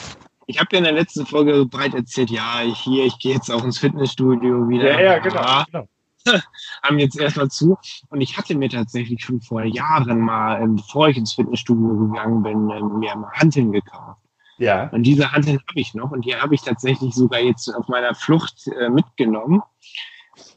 [0.49, 3.51] ich habe ja in der letzten Folge breit erzählt, ja, ich hier, ich gehe jetzt
[3.51, 4.99] auch ins Fitnessstudio wieder.
[4.99, 5.63] Ja, ja, genau.
[5.71, 5.87] genau.
[6.83, 7.77] haben jetzt erstmal zu.
[8.09, 12.41] Und ich hatte mir tatsächlich schon vor Jahren mal, ähm, bevor ich ins Fitnessstudio gegangen
[12.41, 14.21] bin, ähm, mir mal Hanteln gekauft.
[14.57, 14.89] Ja.
[14.89, 18.15] Und diese Hanteln habe ich noch und die habe ich tatsächlich sogar jetzt auf meiner
[18.15, 19.61] Flucht äh, mitgenommen.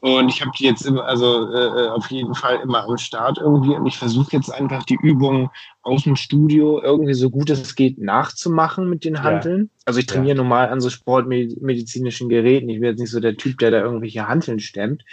[0.03, 3.37] Und ich habe die jetzt immer, also äh, äh, auf jeden Fall immer am Start
[3.37, 3.73] irgendwie.
[3.73, 5.49] Und ich versuche jetzt einfach die Übungen
[5.81, 9.61] aus dem Studio irgendwie so gut es geht nachzumachen mit den Hanteln.
[9.61, 9.81] Ja.
[9.85, 10.43] Also ich trainiere ja.
[10.43, 12.67] normal an so sportmedizinischen Geräten.
[12.67, 15.05] Ich bin jetzt nicht so der Typ, der da irgendwelche Hanteln stemmt.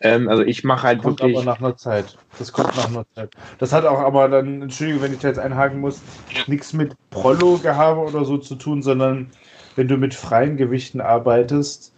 [0.00, 1.38] Ähm, also ich mache halt kommt wirklich.
[1.38, 2.18] aber nach einer Zeit.
[2.38, 3.30] Das kommt nach einer Zeit.
[3.56, 6.02] Das hat auch aber dann, Entschuldigung, wenn ich da jetzt einhaken muss,
[6.46, 9.30] nichts mit Prollo-Gehabe oder so zu tun, sondern
[9.76, 11.94] wenn du mit freien Gewichten arbeitest,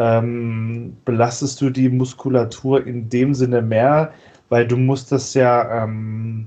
[0.00, 4.12] ähm, belastest du die Muskulatur in dem Sinne mehr,
[4.48, 6.46] weil du musst das ja ähm,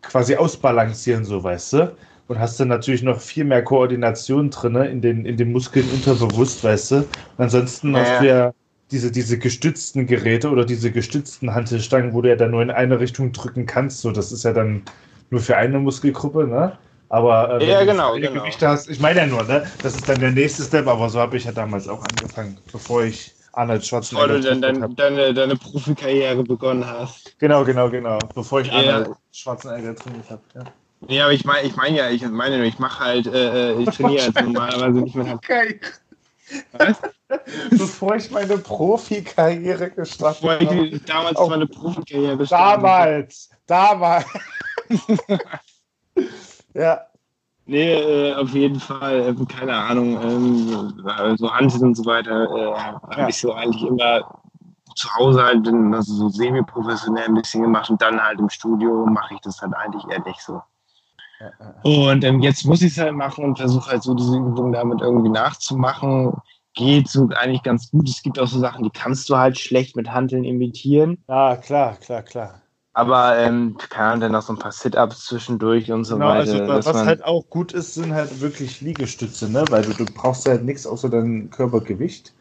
[0.00, 1.96] quasi ausbalancieren, so weißt du.
[2.26, 6.64] Und hast dann natürlich noch viel mehr Koordination drin in den, in den Muskeln unterbewusst,
[6.64, 6.96] weißt du.
[6.96, 7.06] Und
[7.36, 8.00] ansonsten ja.
[8.00, 8.54] hast du ja
[8.90, 12.98] diese, diese gestützten Geräte oder diese gestützten Hantelstangen, wo du ja dann nur in eine
[12.98, 14.00] Richtung drücken kannst.
[14.00, 14.82] So, das ist ja dann
[15.28, 16.78] nur für eine Muskelgruppe, ne?
[17.14, 18.42] Aber äh, ja, genau, genau.
[18.42, 19.64] Gewichte hast, ich meine ja nur, ne?
[19.84, 23.04] Das ist dann der nächste Step, aber so habe ich ja damals auch angefangen, bevor
[23.04, 24.26] ich Arnold Schwarzenegger.
[24.26, 27.38] Bevor du dann dein, deine, deine Profikarriere begonnen hast.
[27.38, 28.18] Genau, genau, genau.
[28.34, 28.74] Bevor ich ja.
[28.74, 30.42] Arnold Schwarzenegger trainiert habe.
[30.56, 30.64] Ja.
[31.06, 33.82] Nee, aber ich meine, ich meine ja, ich meine nur, ich mache halt, äh, äh
[33.82, 35.34] ich trainiere halt normalerweise nicht Hand.
[35.34, 35.80] Okay.
[36.72, 36.96] Was?
[37.70, 40.58] Bevor ich meine Profikarriere gestartet habe.
[40.58, 42.82] Bevor ich damals auch meine Profikarriere gestartet habe.
[42.82, 44.26] Damals, damals.
[46.74, 47.00] ja.
[47.66, 52.74] Nee, äh, auf jeden Fall, äh, keine Ahnung, ähm, so Hansen und so weiter, äh,
[52.74, 53.28] habe ja.
[53.28, 54.42] ich so eigentlich immer
[54.94, 59.34] zu Hause halt also so semi-professionell ein bisschen gemacht und dann halt im Studio mache
[59.34, 60.60] ich das halt eigentlich eher nicht so.
[61.82, 65.00] Und ähm, jetzt muss ich es halt machen und versuche halt so diese Übung damit
[65.00, 66.32] irgendwie nachzumachen.
[66.74, 68.08] Geht so eigentlich ganz gut.
[68.08, 71.18] Es gibt auch so Sachen, die kannst du halt schlecht mit Handeln imitieren.
[71.28, 72.60] Ja, klar, klar, klar.
[72.96, 76.70] Aber ähm, kann man dann noch so ein paar Sit-Ups zwischendurch und so genau, weiter.
[76.70, 79.64] Also, was halt auch gut ist, sind halt wirklich Liegestütze, ne?
[79.68, 82.32] Weil du, du brauchst halt nichts außer dein Körpergewicht.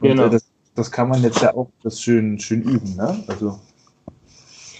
[0.00, 0.24] Und, genau.
[0.24, 3.22] Äh, das, das kann man jetzt ja auch das schön, schön üben, ne?
[3.28, 3.60] Also.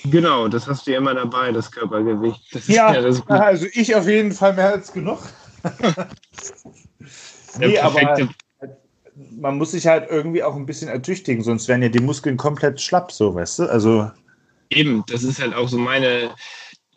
[0.07, 2.53] Genau, das hast du ja immer dabei, das Körpergewicht.
[2.53, 5.21] Das ja, ja das also ich auf jeden Fall mehr als genug.
[7.59, 8.19] nee, aber
[9.39, 12.81] man muss sich halt irgendwie auch ein bisschen ertüchtigen, sonst werden ja die Muskeln komplett
[12.81, 13.71] schlapp, so, weißt du?
[13.71, 14.11] Also.
[14.75, 16.31] Eben, das ist halt auch so meine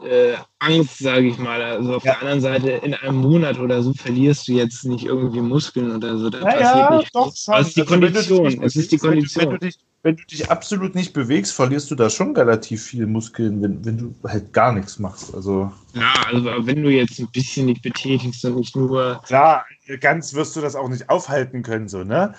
[0.03, 1.61] äh, Angst, sage ich mal.
[1.61, 2.13] Also auf ja.
[2.13, 6.17] der anderen Seite, in einem Monat oder so verlierst du jetzt nicht irgendwie Muskeln oder
[6.17, 6.29] so.
[6.29, 7.15] Da ja, passiert nicht.
[7.15, 7.53] Doch, schon.
[7.55, 8.63] Das ist die also, Kondition.
[8.63, 9.45] Es ist die Kondition.
[9.45, 13.07] Wenn du, dich, wenn du dich absolut nicht bewegst, verlierst du da schon relativ viele
[13.07, 15.33] Muskeln, wenn, wenn du halt gar nichts machst.
[15.33, 15.71] Also.
[15.93, 19.21] Ja, also wenn du jetzt ein bisschen nicht betätigst und nicht nur.
[19.25, 19.65] Klar,
[19.99, 22.33] ganz wirst du das auch nicht aufhalten können, so, ne?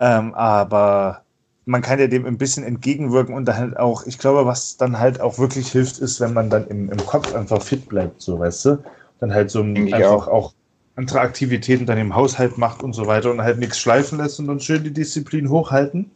[0.00, 1.22] Ähm, aber
[1.64, 4.98] man kann ja dem ein bisschen entgegenwirken und dann halt auch, ich glaube, was dann
[4.98, 8.38] halt auch wirklich hilft, ist, wenn man dann im, im Kopf einfach fit bleibt, so
[8.38, 8.84] weißt du.
[9.20, 10.28] Dann halt so einfach auch.
[10.28, 10.54] auch
[10.96, 14.48] andere Aktivitäten dann im Haushalt macht und so weiter und halt nichts schleifen lässt und
[14.48, 16.10] dann schön die Disziplin hochhalten.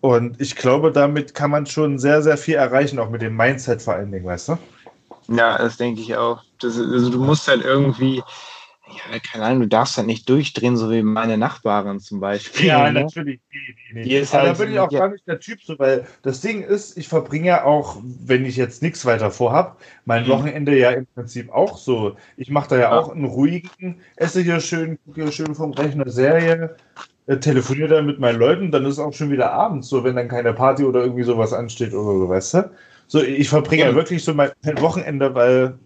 [0.00, 3.82] Und ich glaube, damit kann man schon sehr, sehr viel erreichen, auch mit dem Mindset
[3.82, 4.58] vor allen Dingen, weißt du?
[5.28, 6.42] Ja, das denke ich auch.
[6.60, 8.22] Das, also du musst halt irgendwie,
[8.88, 12.66] ja, keine Ahnung, du darfst halt nicht durchdrehen, so wie meine Nachbarin zum Beispiel.
[12.66, 13.02] Ja, ne?
[13.02, 13.40] natürlich.
[13.50, 14.24] Nee, nee, nee.
[14.24, 15.00] Halt da bin ich auch ja.
[15.00, 18.56] gar nicht der Typ so, weil das Ding ist, ich verbringe ja auch, wenn ich
[18.56, 20.28] jetzt nichts weiter vorhab, mein mhm.
[20.28, 22.16] Wochenende ja im Prinzip auch so.
[22.36, 25.72] Ich mache da ja, ja, auch einen ruhigen, esse hier schön, gucke hier schön vom
[25.72, 26.76] Rechner Serie,
[27.26, 30.14] äh, telefoniere dann mit meinen Leuten, dann ist es auch schon wieder abends, so wenn
[30.14, 32.70] dann keine Party oder irgendwie sowas ansteht oder so, weißt du?
[33.08, 35.78] So, ich verbringe ja wirklich so mein Wochenende, weil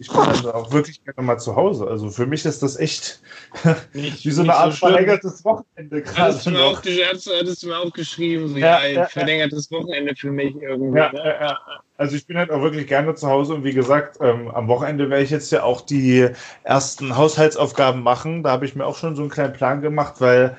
[0.00, 1.86] ich bin dann auch wirklich gerne mal zu Hause.
[1.86, 3.20] Also für mich ist das echt
[3.92, 6.18] nicht, wie so eine Art so verlängertes Wochenende gerade.
[6.18, 10.14] Hattest du, mir auch, hattest du mir auch geschrieben, so, ja, ja, ein verlängertes Wochenende
[10.14, 10.98] für mich irgendwie.
[10.98, 11.36] Ja, ne?
[11.40, 11.58] ja,
[11.96, 15.10] Also ich bin halt auch wirklich gerne zu Hause und wie gesagt, ähm, am Wochenende
[15.10, 16.28] werde ich jetzt ja auch die
[16.62, 18.42] ersten Haushaltsaufgaben machen.
[18.42, 20.56] Da habe ich mir auch schon so einen kleinen Plan gemacht, weil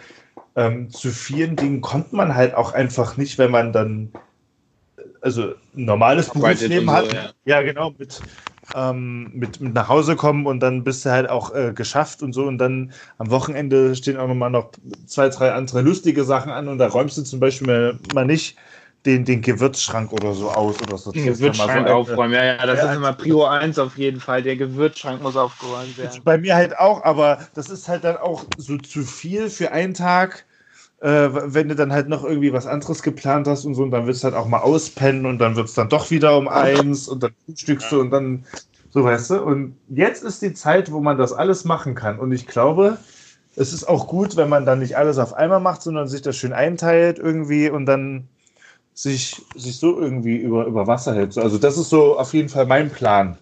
[0.55, 4.11] ähm, zu vielen Dingen kommt man halt auch einfach nicht, wenn man dann
[5.21, 7.13] also ein normales Berufsleben so, hat.
[7.13, 7.31] Ja.
[7.45, 7.61] ja.
[7.61, 8.21] genau, mit,
[8.75, 12.33] ähm, mit, mit nach Hause kommen und dann bist du halt auch äh, geschafft und
[12.33, 12.45] so.
[12.45, 14.71] Und dann am Wochenende stehen auch nochmal noch
[15.05, 18.57] zwei, drei andere lustige Sachen an und da räumst du zum Beispiel mal nicht
[19.05, 21.11] den, den Gewürzschrank oder so aus oder so.
[21.11, 24.43] Den Gewürzschrank so aufräumen, ja, ja, das ja, ist immer Prio 1 auf jeden Fall.
[24.43, 26.21] Der Gewürzschrank muss aufgeräumt werden.
[26.23, 29.93] Bei mir halt auch, aber das ist halt dann auch so zu viel für einen
[29.93, 30.45] Tag
[31.01, 34.05] äh, wenn du dann halt noch irgendwie was anderes geplant hast und so, und dann
[34.05, 37.07] willst du halt auch mal auspennen und dann wird es dann doch wieder um eins
[37.07, 38.45] und dann frühstückst du und dann
[38.91, 39.43] so, weißt du.
[39.43, 42.19] Und jetzt ist die Zeit, wo man das alles machen kann.
[42.19, 42.97] Und ich glaube,
[43.55, 46.35] es ist auch gut, wenn man dann nicht alles auf einmal macht, sondern sich das
[46.35, 48.27] schön einteilt irgendwie und dann
[48.93, 51.37] sich, sich so irgendwie über, über Wasser hält.
[51.37, 53.37] Also das ist so auf jeden Fall mein Plan.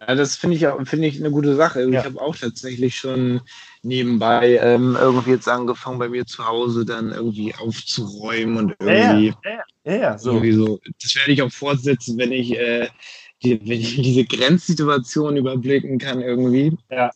[0.00, 1.80] Ja, das finde ich, find ich eine gute Sache.
[1.80, 2.00] Also ja.
[2.00, 3.40] Ich habe auch tatsächlich schon
[3.86, 9.34] nebenbei ähm, irgendwie jetzt angefangen, bei mir zu Hause dann irgendwie aufzuräumen und irgendwie.
[9.44, 10.32] Ja, ja, ja, so.
[10.32, 10.80] Irgendwie so.
[11.02, 12.88] Das werde ich auch fortsetzen, wenn ich, äh,
[13.42, 16.76] die, wenn ich diese Grenzsituation überblicken kann irgendwie.
[16.90, 17.10] Ja.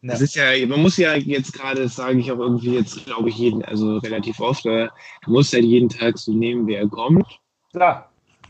[0.00, 3.30] Das ist ja, man muss ja jetzt gerade, das sage ich auch irgendwie jetzt, glaube
[3.30, 4.88] ich, jeden, also relativ oft, äh,
[5.24, 7.26] du musst halt jeden Tag so nehmen, wer kommt.
[7.72, 8.08] Klar.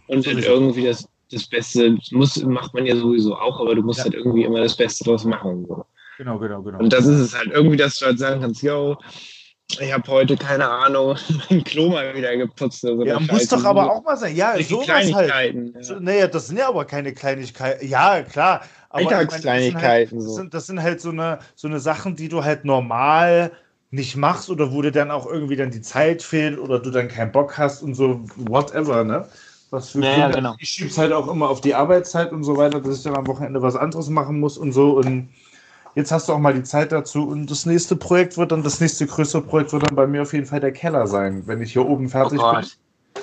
[0.08, 3.82] Und dann irgendwie das, das Beste, das muss, macht man ja sowieso auch, aber du
[3.82, 4.04] musst ja.
[4.04, 5.64] halt irgendwie immer das Beste draus machen.
[5.66, 5.86] So.
[6.18, 6.80] Genau, genau, genau.
[6.80, 8.98] Und das ist es halt irgendwie, dass du halt sagen kannst, yo,
[9.78, 11.16] ich habe heute, keine Ahnung,
[11.50, 12.84] mein Klo mal wieder geputzt.
[12.84, 14.34] Also ja, muss doch aber auch mal sein.
[14.34, 15.72] Ja, so Kleinigkeiten.
[15.74, 15.88] Halt.
[15.88, 16.00] Ja.
[16.00, 17.86] Naja, das sind ja aber keine Kleinigkeiten.
[17.86, 18.62] Ja, klar.
[18.90, 20.18] Alltagskleinigkeiten.
[20.18, 23.52] Das, halt, das, sind halt so eine, so eine Sachen, die du halt normal
[23.92, 27.06] nicht machst oder wo dir dann auch irgendwie dann die Zeit fehlt oder du dann
[27.06, 29.28] keinen Bock hast und so, whatever, ne?
[29.70, 30.54] Was für ja, genau.
[30.58, 33.26] Ich schieb's halt auch immer auf die Arbeitszeit und so weiter, dass ich dann am
[33.28, 35.28] Wochenende was anderes machen muss und so und
[35.98, 38.80] jetzt hast du auch mal die Zeit dazu und das nächste Projekt wird dann, das
[38.80, 41.72] nächste größere Projekt wird dann bei mir auf jeden Fall der Keller sein, wenn ich
[41.72, 42.66] hier oben fertig oh bin.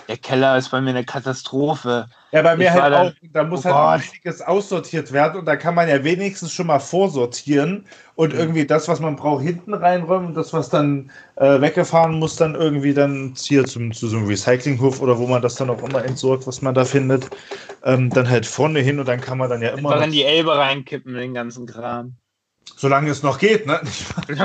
[0.09, 2.07] Der Keller ist bei mir eine Katastrophe.
[2.33, 3.11] Ja, bei mir ich halt auch.
[3.31, 6.79] Da muss oh halt einiges aussortiert werden und da kann man ja wenigstens schon mal
[6.79, 8.39] vorsortieren und mhm.
[8.39, 12.55] irgendwie das, was man braucht, hinten reinräumen und das, was dann äh, weggefahren muss, dann
[12.55, 16.03] irgendwie dann hier zum, zu so einem Recyclinghof oder wo man das dann auch immer
[16.03, 17.29] entsorgt, was man da findet,
[17.85, 19.91] ähm, dann halt vorne hin und dann kann man dann ja immer.
[19.91, 22.17] Einfach in die Elbe reinkippen, den ganzen Kram.
[22.75, 23.79] Solange es noch geht, ne?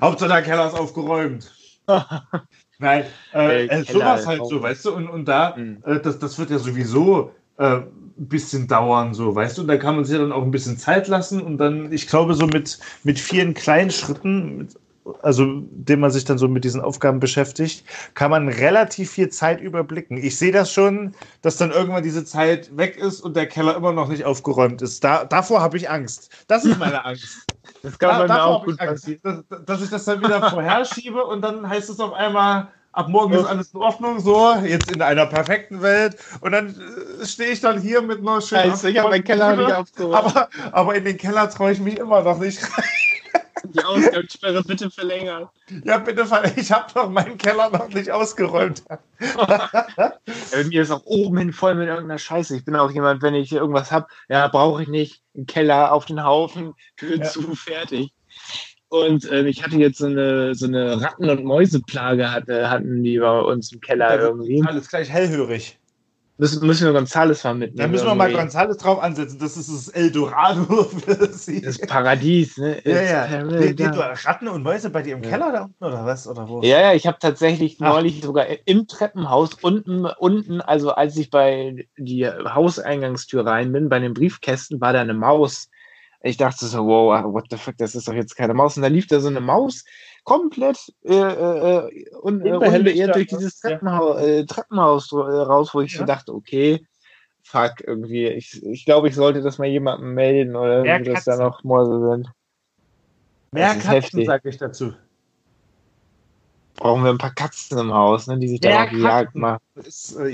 [0.00, 1.52] Hauptsache der Keller ist aufgeräumt.
[2.78, 5.82] Nein, äh, äh, sowas halt so, weißt du, und, und da, mhm.
[5.84, 9.76] äh, das, das wird ja sowieso äh, ein bisschen dauern, so, weißt du, und da
[9.76, 12.46] kann man sich ja dann auch ein bisschen Zeit lassen und dann, ich glaube, so
[12.46, 14.76] mit, mit vielen kleinen Schritten, mit
[15.22, 17.84] also dem man sich dann so mit diesen Aufgaben beschäftigt,
[18.14, 20.16] kann man relativ viel Zeit überblicken.
[20.16, 23.92] Ich sehe das schon, dass dann irgendwann diese Zeit weg ist und der Keller immer
[23.92, 25.02] noch nicht aufgeräumt ist.
[25.04, 26.30] Da, davor habe ich Angst.
[26.48, 27.46] Das ist meine Angst.
[27.82, 29.20] Das kann da, mir auch gut passieren.
[29.22, 33.34] Dass, dass, ich das dann wieder vorherschiebe und dann heißt es auf einmal, ab morgen
[33.34, 36.16] ist alles in Ordnung, so, jetzt in einer perfekten Welt.
[36.40, 38.70] Und dann äh, stehe ich dann hier mit einer schönen.
[38.70, 40.14] Scheiße, ich habe meinen Keller nicht aufgeräumt.
[40.14, 42.84] Aber, aber in den Keller traue ich mich immer noch nicht rein.
[43.72, 45.48] Die Ausgangssperre bitte verlängern.
[45.84, 46.58] Ja, bitte verlängern.
[46.58, 48.82] Ich habe doch meinen Keller noch nicht ausgeräumt.
[49.20, 50.12] ja,
[50.66, 52.56] mir ist auch oben hin voll mit irgendeiner Scheiße.
[52.56, 55.22] Ich bin auch jemand, wenn ich irgendwas habe, ja, brauche ich nicht.
[55.34, 57.24] Einen Keller auf den Haufen, Tür ja.
[57.24, 58.12] zu, fertig.
[58.88, 63.18] Und äh, ich hatte jetzt so eine, so eine Ratten- und Mäuseplage, hatte, hatten die
[63.18, 64.62] bei uns im Keller ja, irgendwie.
[64.64, 65.78] Alles gleich hellhörig.
[66.38, 67.78] Müssen, müssen wir Gonzales mal mitnehmen.
[67.78, 68.30] Da müssen wir mal.
[68.32, 69.38] Gonzales drauf ansetzen.
[69.46, 71.62] Das ist das Eldorado für sie.
[71.62, 72.80] Das Paradies, ne?
[72.84, 73.42] ja, ja.
[73.42, 74.26] Du, paradise.
[74.26, 75.30] Ratten und Mäuse bei dir im Ja.
[75.30, 76.26] Keller da unten oder was?
[76.26, 76.62] Oder wo?
[76.62, 77.94] Ja, ja, ich habe tatsächlich Ach.
[77.94, 83.98] neulich sogar im Treppenhaus unten, unten, also als ich bei die Hauseingangstür rein bin, bei
[83.98, 85.70] den Briefkästen, war da eine Maus.
[86.22, 88.76] Ich dachte so, wow, what the fuck, das ist doch jetzt keine Maus.
[88.76, 89.84] Und da lief da so eine Maus
[90.26, 93.38] komplett äh, äh, un, äh, Unbehelligt unbeirrt da, durch ne?
[93.38, 93.70] dieses Ja.
[93.70, 96.06] Treppenhaus, äh, Treppenhaus äh, raus, wo ich so Ja.
[96.06, 96.84] dachte, okay,
[97.42, 101.36] fuck, irgendwie, ich, ich glaube, ich sollte das mal jemandem melden oder Mehr dass da
[101.36, 102.28] noch Mäuse sind.
[103.52, 104.26] Mehr Das Katzen, heftig.
[104.26, 104.94] sag ich dazu.
[106.74, 109.62] Brauchen wir ein paar Katzen im Haus, ne, die sich da auf die Jagd machen.
[109.76, 110.26] Das Ist, äh,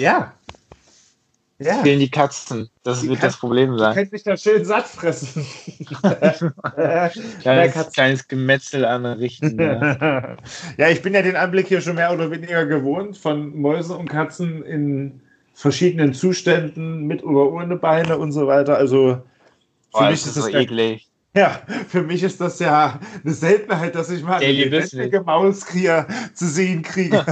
[1.64, 1.76] ja.
[1.76, 1.82] Ja.
[1.82, 2.68] Fehlen die Katzen.
[2.82, 3.94] Das Die wird Katzen- das Problem Du sein.
[3.94, 5.46] kannst dich da schön satt fressen.
[7.40, 7.92] Kleines, Katzen.
[7.92, 9.58] kleines Gemetzel anrichten.
[9.58, 10.36] Ja.
[10.76, 14.08] ja, ich bin ja den Anblick hier schon mehr oder weniger gewohnt von Mäusen und
[14.08, 15.20] Katzen in
[15.54, 18.76] verschiedenen Zuständen, mit oder ohne Beine und so weiter.
[18.76, 19.22] Also
[19.94, 21.08] für Boah, mich das ist ist das so ja, eklig.
[21.36, 26.06] ja, für mich ist das ja eine Seltenheit, dass ich mal eine lebendige Maus hier
[26.34, 27.24] zu sehen kriege.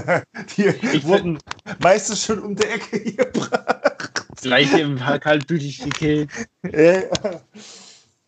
[0.56, 1.38] Die Ich wurden
[1.78, 3.79] meistens schon um die Ecke hier gebracht.
[4.42, 6.30] Gleich im kaltblütig gekillt.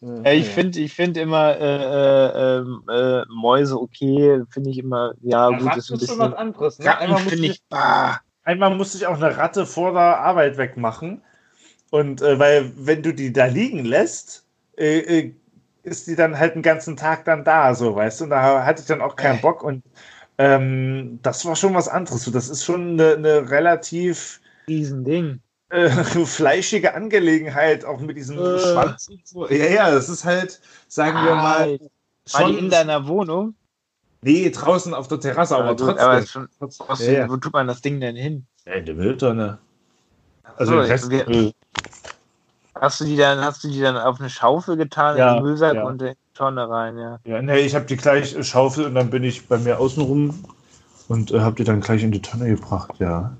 [0.04, 5.14] Ja, ich finde ich find immer äh, äh, ähm, äh, Mäuse okay, finde ich immer,
[5.22, 6.34] ja, gut, Ratten ist ein ist schon was bisschen.
[6.34, 6.78] anderes.
[6.80, 6.86] Ne?
[6.86, 11.22] Ratten Einmal musste ich, bah, Einmal musste ich auch eine Ratte vor der Arbeit wegmachen.
[11.90, 14.44] Und äh, weil, wenn du die da liegen lässt,
[14.76, 15.34] äh, äh,
[15.84, 18.24] ist die dann halt den ganzen Tag dann da, so weißt du.
[18.24, 19.40] Und da hatte ich dann auch keinen.
[19.40, 19.62] Bock.
[19.62, 19.84] Und
[20.38, 22.24] ähm, das war schon was anderes.
[22.24, 25.40] So, das ist schon eine, eine relativ Riesending.
[25.72, 25.88] Äh,
[26.26, 28.58] fleischige Angelegenheit, auch mit diesem Äh.
[28.58, 29.48] Schwanz und so.
[29.48, 31.78] Ja, ja, das ist halt, sagen wir mal.
[32.32, 33.54] War die in deiner Wohnung?
[34.24, 36.04] nee, draußen auf der Terrasse, aber gut, trotzdem.
[36.06, 36.48] aber ist schon,
[36.78, 37.28] trotzdem, Ja, ja.
[37.28, 38.46] wo tut man das Ding denn hin?
[38.66, 39.58] ja, in der Mülltonne.
[40.56, 41.52] Also So, den Rest, wir-.
[42.80, 45.42] Hast du die dann, hast du die dann auf eine Schaufel getan, Ja, in den
[45.44, 45.82] Müllsack ja.
[45.84, 47.18] und in die Tonne rein, ja.
[47.24, 50.44] Ja, nee, ich habe die gleich äh, Schaufel und dann bin ich bei mir außenrum
[51.08, 53.32] und äh, habe die dann gleich in die Tonne gebracht, ja.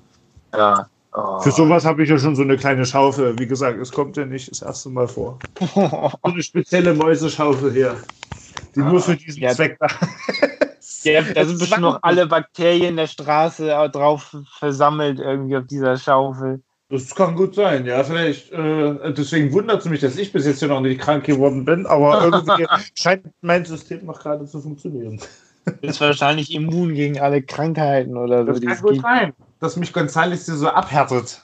[0.53, 0.89] Ja.
[1.15, 1.41] Oh.
[1.41, 3.39] Für sowas habe ich ja schon so eine kleine Schaufel.
[3.39, 5.39] Wie gesagt, es kommt ja nicht das erste Mal vor.
[5.75, 7.97] So eine spezielle Mäuseschaufel hier,
[8.75, 9.51] die nur für diesen Ja.
[9.51, 9.89] Zweck da
[11.05, 15.97] Ja, da sind ist bestimmt noch alle Bakterien der Straße drauf versammelt, irgendwie auf dieser
[15.97, 16.63] Schaufel.
[16.91, 18.05] Das kann gut sein, ja.
[18.05, 21.65] Vielleicht, äh, deswegen wundert es mich, dass ich bis jetzt hier noch nicht krank geworden
[21.65, 25.19] bin, aber irgendwie scheint mein System noch gerade zu funktionieren.
[25.81, 28.53] Ist wahrscheinlich immun gegen alle Krankheiten oder so.
[28.53, 29.33] Das kann gut sein,
[29.63, 31.41] dass mich Gonzales so abhärtet.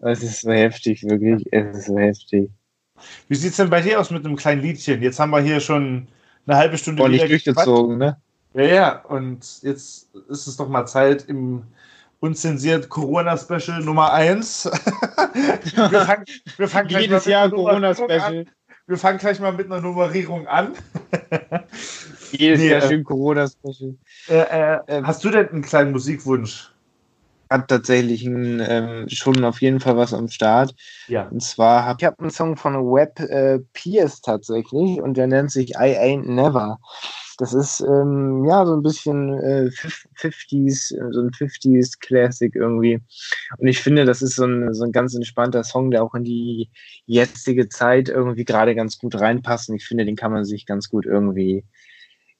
[0.00, 1.46] Es ist so heftig, wirklich.
[1.50, 2.50] Es ist so heftig.
[3.28, 5.02] Wie sieht's denn bei dir aus mit einem kleinen Liedchen?
[5.02, 6.06] Jetzt haben wir hier schon
[6.46, 8.18] eine halbe Stunde Ordentlich wieder durchgezogen, ne?
[8.52, 11.62] Ja, ja, und jetzt ist es doch mal Zeit im
[12.20, 14.64] unzensiert Corona-Special Nummer 1.
[15.74, 16.24] wir fangen,
[16.58, 17.50] wir fangen gleich Jedes Jahr.
[17.50, 18.46] Corona-Special.
[18.86, 20.72] Wir fangen gleich mal mit einer Nummerierung an.
[22.32, 23.94] Jedes Nee, Jahr äh, schön Corona-Special.
[24.28, 25.06] Äh, äh, Ähm.
[25.06, 26.70] hast du denn einen kleinen Musikwunsch?
[27.48, 30.74] Hat tatsächlich ein, ähm, schon auf jeden Fall was am Start.
[31.08, 31.28] Ja.
[31.28, 35.50] Und zwar habe ich hab einen Song von Web äh, Pierce tatsächlich und der nennt
[35.50, 36.78] sich I Ain't Never.
[37.36, 39.70] Das ist ähm, ja so ein bisschen äh,
[40.16, 43.00] 50s, äh, so ein 50s Classic irgendwie.
[43.58, 46.24] Und ich finde, das ist so ein, so ein ganz entspannter Song, der auch in
[46.24, 46.70] die
[47.06, 49.68] jetzige Zeit irgendwie gerade ganz gut reinpasst.
[49.68, 51.64] Und ich finde, den kann man sich ganz gut irgendwie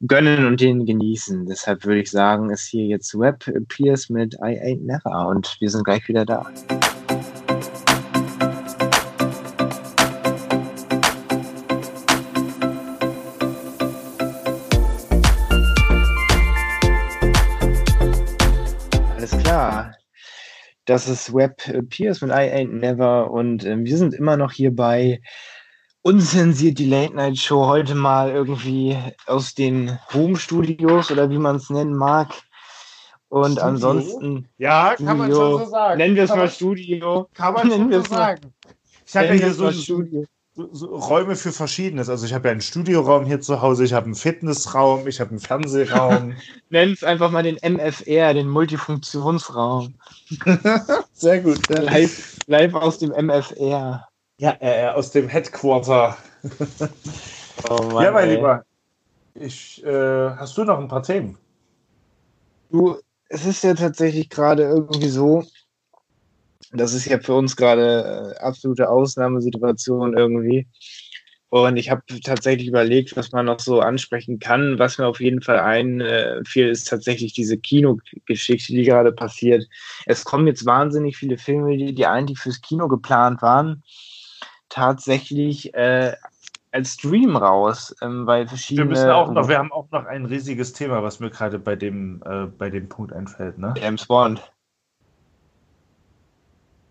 [0.06, 1.46] gönnen und den genießen.
[1.46, 5.70] Deshalb würde ich sagen, ist hier jetzt Web Pierce mit I Ain't Never und wir
[5.70, 6.50] sind gleich wieder da.
[20.86, 24.52] Das ist Web äh, Pierce mit I Ain't Never und ähm, wir sind immer noch
[24.52, 25.20] hier bei
[26.02, 31.56] unzensiert die Late Night Show heute mal irgendwie aus den Home Studios oder wie man
[31.56, 32.28] es nennen mag.
[33.28, 33.64] Und Studio?
[33.64, 35.58] ansonsten Ja, kann man Studio.
[35.58, 35.98] schon so sagen.
[35.98, 37.28] nennen wir es mal Studio.
[37.34, 38.54] Kann man Nennen schon so sagen.
[39.06, 40.24] Ich habe ja hier so, so, Studio.
[40.54, 42.08] So Räume für Verschiedenes.
[42.08, 45.30] Also ich habe ja einen Studioraum hier zu Hause, ich habe einen Fitnessraum, ich habe
[45.30, 46.34] einen Fernsehraum.
[46.70, 49.94] Nenn es einfach mal den MFR, den Multifunktionsraum.
[51.12, 51.68] Sehr gut.
[51.68, 54.06] Live, live aus dem MFR.
[54.38, 56.16] Ja, äh, aus dem Headquarter.
[57.70, 58.34] Oh Mann, ja, mein ey.
[58.34, 58.64] Lieber.
[59.34, 61.38] Ich, äh, hast du noch ein paar Themen?
[62.70, 62.96] Du,
[63.28, 65.44] es ist ja tatsächlich gerade irgendwie so,
[66.74, 70.66] das ist ja für uns gerade äh, absolute Ausnahmesituation irgendwie.
[71.50, 74.76] Und ich habe tatsächlich überlegt, was man noch so ansprechen kann.
[74.80, 79.64] Was mir auf jeden Fall einfiel, ist tatsächlich diese Kinogeschichte, die gerade passiert.
[80.06, 83.84] Es kommen jetzt wahnsinnig viele Filme, die, die eigentlich fürs Kino geplant waren,
[84.68, 86.14] tatsächlich äh,
[86.72, 88.88] als Stream raus, ähm, weil verschiedene.
[88.88, 91.76] Wir müssen auch noch, wir haben auch noch ein riesiges Thema, was mir gerade bei
[91.76, 93.74] dem, äh, bei dem Punkt einfällt, ne?
[93.76, 94.42] James Bond.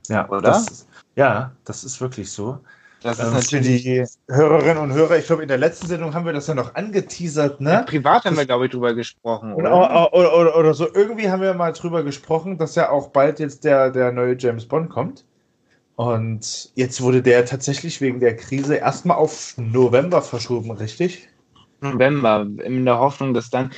[0.07, 0.41] Ja, oder?
[0.41, 2.59] Das, ja, das ist wirklich so.
[3.01, 6.25] Das ist ähm, für die Hörerinnen und Hörer, ich glaube, in der letzten Sendung haben
[6.25, 7.71] wir das ja noch angeteasert, ne?
[7.71, 9.75] Ja, privat haben wir, glaube ich, drüber gesprochen, oder?
[9.75, 10.57] Oder, oder, oder?
[10.57, 10.87] oder, so.
[10.93, 14.65] Irgendwie haben wir mal drüber gesprochen, dass ja auch bald jetzt der, der neue James
[14.65, 15.25] Bond kommt.
[15.95, 21.29] Und jetzt wurde der tatsächlich wegen der Krise erstmal auf November verschoben, richtig?
[21.81, 23.71] November, in der Hoffnung, dass dann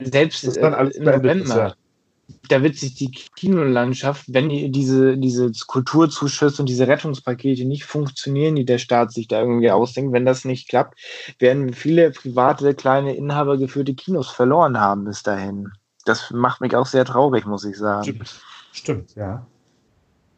[0.00, 1.74] selbst das dann alles November,
[2.48, 8.56] da wird sich die Kinolandschaft, wenn die, diese, diese Kulturzuschüsse und diese Rettungspakete nicht funktionieren,
[8.56, 10.98] die der Staat sich da irgendwie ausdenkt, wenn das nicht klappt,
[11.38, 15.70] werden viele private, kleine, inhabergeführte Kinos verloren haben bis dahin.
[16.04, 18.04] Das macht mich auch sehr traurig, muss ich sagen.
[18.04, 18.40] Stimmt,
[18.72, 19.46] Stimmt ja.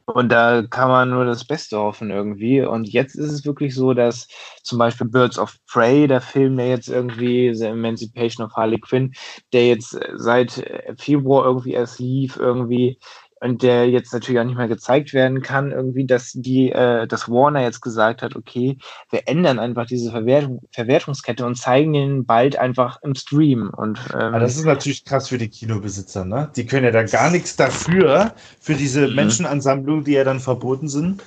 [0.06, 2.60] Und da kann man nur das Beste hoffen irgendwie.
[2.60, 4.28] Und jetzt ist es wirklich so, dass
[4.62, 9.14] zum Beispiel Birds of Prey, der Film, der jetzt irgendwie, The Emancipation of Harley Quinn,
[9.54, 10.62] der jetzt seit
[10.98, 12.98] Februar irgendwie erst lief, irgendwie
[13.44, 17.28] und der jetzt natürlich auch nicht mehr gezeigt werden kann, irgendwie, dass die, äh, dass
[17.28, 18.78] Warner jetzt gesagt hat, okay,
[19.10, 23.70] wir ändern einfach diese Verwertung, Verwertungskette und zeigen den bald einfach im Stream.
[23.76, 26.50] Und ähm, das ist natürlich krass für die Kinobesitzer, ne?
[26.56, 29.14] Die können ja da gar nichts dafür, für diese mhm.
[29.14, 31.22] Menschenansammlungen, die ja dann verboten sind.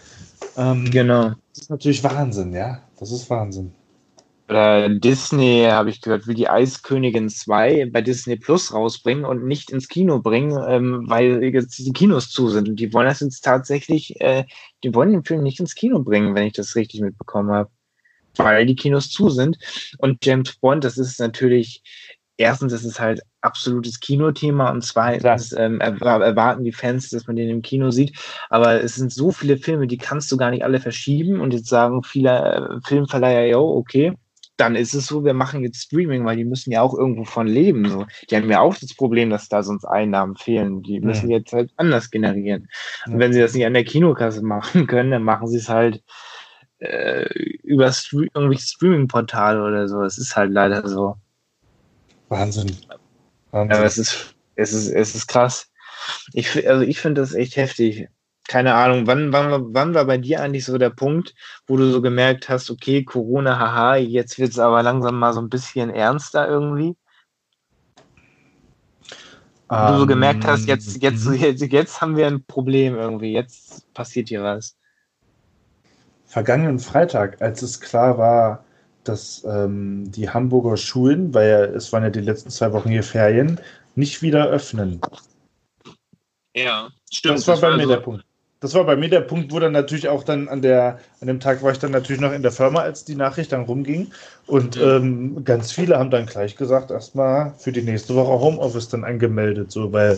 [0.57, 1.33] Ähm, genau.
[1.53, 2.79] Das ist natürlich Wahnsinn, ja.
[2.99, 3.73] Das ist Wahnsinn.
[4.49, 9.71] Oder Disney, habe ich gehört, will die Eiskönigin 2 bei Disney Plus rausbringen und nicht
[9.71, 12.69] ins Kino bringen, ähm, weil jetzt die Kinos zu sind.
[12.69, 14.45] Und die wollen das jetzt tatsächlich, äh,
[14.83, 17.69] die wollen den Film nicht ins Kino bringen, wenn ich das richtig mitbekommen habe.
[18.37, 19.57] Weil die Kinos zu sind.
[19.97, 21.81] Und James Bond, das ist natürlich,
[22.37, 27.49] erstens ist es halt absolutes Kinothema und zweitens ähm, erwarten die Fans, dass man den
[27.49, 28.17] im Kino sieht.
[28.49, 31.67] Aber es sind so viele Filme, die kannst du gar nicht alle verschieben und jetzt
[31.67, 34.13] sagen viele äh, Filmverleiher, yo, okay,
[34.57, 37.47] dann ist es so, wir machen jetzt Streaming, weil die müssen ja auch irgendwo von
[37.47, 37.87] leben.
[37.87, 38.05] So.
[38.29, 40.81] Die haben ja auch das Problem, dass da sonst Einnahmen fehlen.
[40.81, 41.37] Die müssen ja.
[41.37, 42.67] jetzt halt anders generieren.
[43.05, 43.13] Ja.
[43.13, 46.03] Und wenn sie das nicht an der Kinokasse machen können, dann machen sie es halt
[46.79, 47.27] äh,
[47.63, 50.01] über Stre irgendwie Streaming-Portale oder so.
[50.03, 51.15] Es ist halt leider so.
[52.29, 52.75] Wahnsinn.
[53.51, 53.77] Wahnsinn.
[53.77, 55.71] Aber es ist, es ist, es ist krass.
[56.33, 58.07] Ich, also ich finde das echt heftig
[58.47, 61.35] keine Ahnung, wann, wann, wann war bei dir eigentlich so der Punkt,
[61.67, 65.41] wo du so gemerkt hast, okay, Corona, haha, jetzt wird es aber langsam mal so
[65.41, 66.95] ein bisschen ernster irgendwie?
[69.69, 71.33] Um, du so gemerkt hast, jetzt, jetzt, mhm.
[71.33, 74.77] jetzt, jetzt haben wir ein Problem irgendwie, jetzt passiert hier was.
[76.25, 78.63] Vergangenen Freitag, als es klar war,
[79.03, 83.03] dass ähm, die Hamburger Schulen, weil ja, es waren ja die letzten zwei Wochen hier
[83.03, 83.59] Ferien,
[83.95, 85.01] nicht wieder öffnen.
[86.55, 87.37] Ja, stimmt.
[87.37, 88.26] Das war bei mir so der Punkt
[88.59, 91.39] das war bei mir der Punkt, wo dann natürlich auch dann an der, an dem
[91.39, 94.11] Tag war ich dann natürlich noch in der Firma, als die Nachricht dann rumging.
[94.47, 99.03] Und ähm, ganz viele haben dann gleich gesagt, erstmal für die nächste Woche Homeoffice dann
[99.03, 100.17] angemeldet, so, weil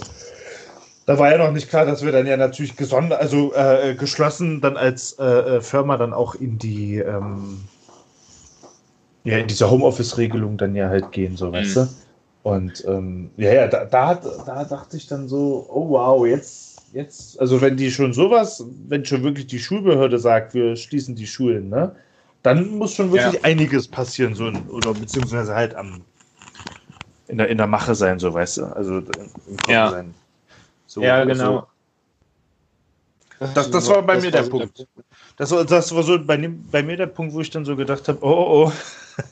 [1.06, 4.62] da war ja noch nicht klar, dass wir dann ja natürlich gesondert, also äh, geschlossen
[4.62, 7.62] dann als äh, äh, Firma dann auch in die, ähm,
[9.26, 11.82] ja, in diese Homeoffice-Regelung dann ja halt gehen, so, weißt mhm.
[11.82, 11.90] du?
[12.44, 17.40] Und ähm, ja, ja, da, da, da dachte ich dann so, oh wow, jetzt jetzt,
[17.40, 21.70] also wenn die schon sowas, wenn schon wirklich die Schulbehörde sagt, wir schließen die Schulen,
[21.70, 21.96] ne,
[22.44, 23.42] dann muss schon wirklich ja.
[23.44, 26.02] einiges passieren, so oder beziehungsweise halt am
[27.28, 29.92] in der, in der Mache sein, so weißt du, also im Kopf ja.
[29.92, 30.14] sein.
[30.88, 31.68] So, ja, genau.
[33.40, 33.48] So.
[33.54, 34.88] Das, das war bei das mir war der Punkt.
[35.38, 36.38] Das war, das war so bei,
[36.72, 38.72] bei mir der Punkt, wo ich dann so gedacht habe, oh, oh, oh.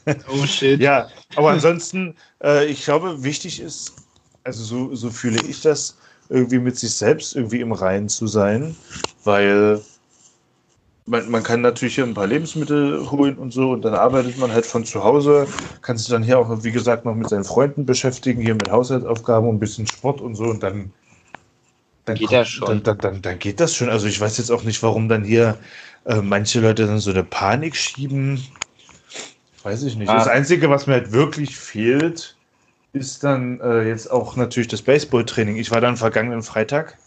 [0.29, 0.79] Oh shit.
[0.81, 3.93] ja, aber ansonsten, äh, ich glaube, wichtig ist,
[4.43, 5.97] also so, so fühle ich das,
[6.29, 8.75] irgendwie mit sich selbst irgendwie im Reinen zu sein,
[9.23, 9.81] weil
[11.07, 14.51] man, man kann natürlich hier ein paar Lebensmittel holen und so und dann arbeitet man
[14.51, 15.47] halt von zu Hause,
[15.81, 19.49] kann sich dann hier auch, wie gesagt, noch mit seinen Freunden beschäftigen, hier mit Haushaltsaufgaben
[19.49, 20.91] und ein bisschen Sport und so und dann,
[22.05, 22.67] dann geht kommt, das schon.
[22.67, 23.89] Dann, dann, dann, dann, geht das schon.
[23.89, 25.57] Also ich weiß jetzt auch nicht, warum dann hier
[26.05, 28.45] äh, manche Leute dann so eine Panik schieben.
[29.63, 30.09] Weiß ich nicht.
[30.09, 30.15] Ah.
[30.15, 32.36] Das Einzige, was mir halt wirklich fehlt,
[32.97, 35.57] ist dann äh, jetzt auch natürlich das Baseball-Training.
[35.57, 36.97] Ich war dann vergangenen Freitag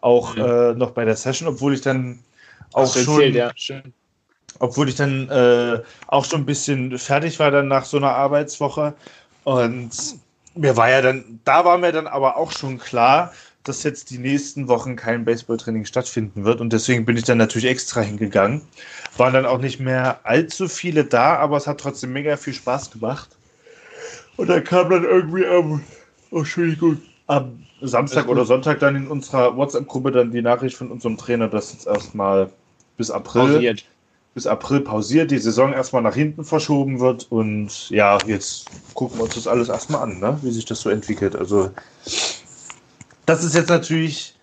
[0.00, 0.42] auch mhm.
[0.42, 2.18] äh, noch bei der Session, obwohl ich dann
[2.72, 3.82] auch schon, erzählt, ja.
[4.58, 8.94] obwohl ich dann äh, auch schon ein bisschen fertig war dann nach so einer Arbeitswoche
[9.44, 9.90] und
[10.54, 13.32] mir war ja dann, da war mir dann aber auch schon klar,
[13.64, 17.68] dass jetzt die nächsten Wochen kein Baseballtraining stattfinden wird und deswegen bin ich dann natürlich
[17.68, 18.62] extra hingegangen.
[19.16, 22.92] Waren dann auch nicht mehr allzu viele da, aber es hat trotzdem mega viel Spaß
[22.92, 23.30] gemacht.
[24.36, 25.82] Und dann kam dann irgendwie am,
[26.30, 31.16] oh, Entschuldigung, am Samstag oder Sonntag dann in unserer WhatsApp-Gruppe dann die Nachricht von unserem
[31.16, 32.50] Trainer, dass jetzt erstmal
[32.96, 33.84] bis April Pausiert.
[34.34, 39.24] bis April pausiert, die Saison erstmal nach hinten verschoben wird und ja, jetzt gucken wir
[39.24, 40.38] uns das alles erstmal an, ne?
[40.42, 41.34] wie sich das so entwickelt.
[41.36, 41.70] Also
[43.26, 44.34] das ist jetzt natürlich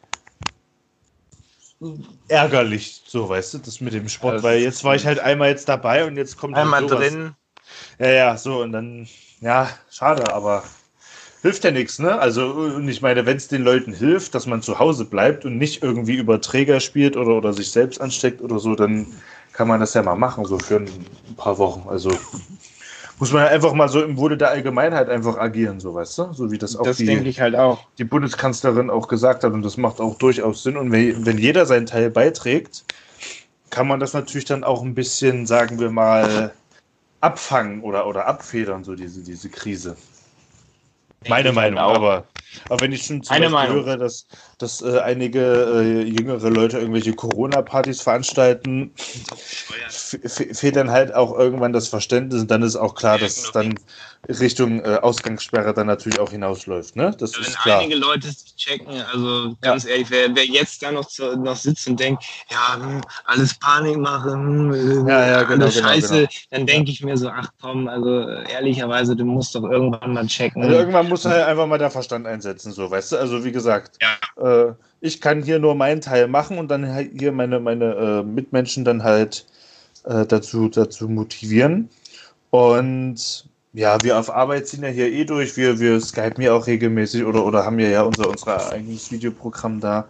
[2.27, 5.49] ärgerlich, so weißt du, das mit dem Sport, Das weil jetzt war ich halt einmal
[5.49, 7.09] jetzt dabei und jetzt kommt halt Einmal sowas.
[7.09, 7.35] drin.
[7.99, 9.07] Ja, ja, so und dann,
[9.41, 10.63] ja, schade, aber
[11.41, 12.17] hilft ja nichts, ne?
[12.17, 15.57] Also, und ich meine, wenn es den Leuten hilft, dass man zu Hause bleibt und
[15.57, 19.07] nicht irgendwie über Träger spielt oder, oder sich selbst ansteckt oder so, dann
[19.51, 21.05] kann man das ja mal machen, so für ein
[21.37, 21.87] paar Wochen.
[21.89, 22.11] Also
[23.19, 26.33] muss man ja einfach mal so im Wohle der Allgemeinheit einfach agieren, so weißt du?
[26.33, 27.79] So wie das auch Das die, halt auch.
[27.97, 30.77] die Bundeskanzlerin auch gesagt hat und das macht auch durchaus Sinn.
[30.77, 32.83] Und wenn, wenn jeder seinen Teil beiträgt,
[33.69, 36.53] kann man das natürlich dann auch ein bisschen, sagen wir mal,
[37.23, 39.97] abfangen oder, oder abfedern, so diese, diese Krise.
[41.27, 41.95] Meine ich halt Meinung, auch.
[41.95, 42.27] aber,
[42.67, 43.85] aber wenn ich schon zum Eine Beispiel Meinung.
[43.85, 48.93] höre, dass, dass äh, einige äh, jüngere Leute irgendwelche Corona-Partys veranstalten,
[49.87, 50.19] f-
[50.57, 53.79] fehlt dann halt auch irgendwann das Verständnis und dann ist auch klar, dass es dann
[54.29, 57.13] Richtung äh, Ausgangssperre dann natürlich auch hinausläuft, ne?
[57.17, 57.79] Das Wenn ist klar.
[57.79, 61.99] einige Leute checken, also ganz ehrlich, wer, wer jetzt da noch, zu, noch sitzt und
[61.99, 66.29] denkt, ja, hm, alles Panik machen, hm, Ja, ja, genau, alles genau, Scheiße, genau.
[66.51, 70.25] dann denke ich mir so, ach komm, also äh, ehrlicherweise, du musst doch irgendwann mal
[70.25, 70.63] checken.
[70.63, 73.17] Also irgendwann muss halt einfach mal der Verstand einsetzen, so, weißt du?
[73.17, 74.67] Also wie gesagt, Ja.
[74.67, 78.23] äh, ich kann hier nur meinen Teil machen und dann halt hier meine, meine äh,
[78.23, 79.45] Mitmenschen dann halt
[80.05, 81.89] äh, dazu, dazu motivieren.
[82.51, 85.57] Und ja, wir auf Arbeit ziehen ja hier eh durch.
[85.57, 89.79] Wir, wir skypen ja auch regelmäßig oder, oder haben ja ja unser, unser eigenes Videoprogramm
[89.79, 90.07] da.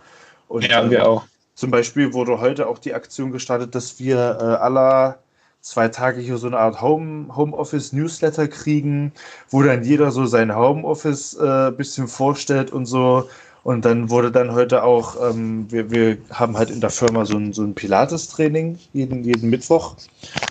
[0.49, 1.23] Und, ja, wir auch.
[1.55, 5.19] Zum Beispiel wurde heute auch die Aktion gestartet, dass wir äh, aller
[5.61, 9.13] zwei Tage hier so eine Art Home, Homeoffice-Newsletter kriegen,
[9.49, 13.29] wo dann jeder so sein Homeoffice äh, bisschen vorstellt und so.
[13.63, 17.37] Und dann wurde dann heute auch, ähm, wir, wir haben halt in der Firma so
[17.37, 19.95] ein, so ein Pilates-Training jeden, jeden Mittwoch.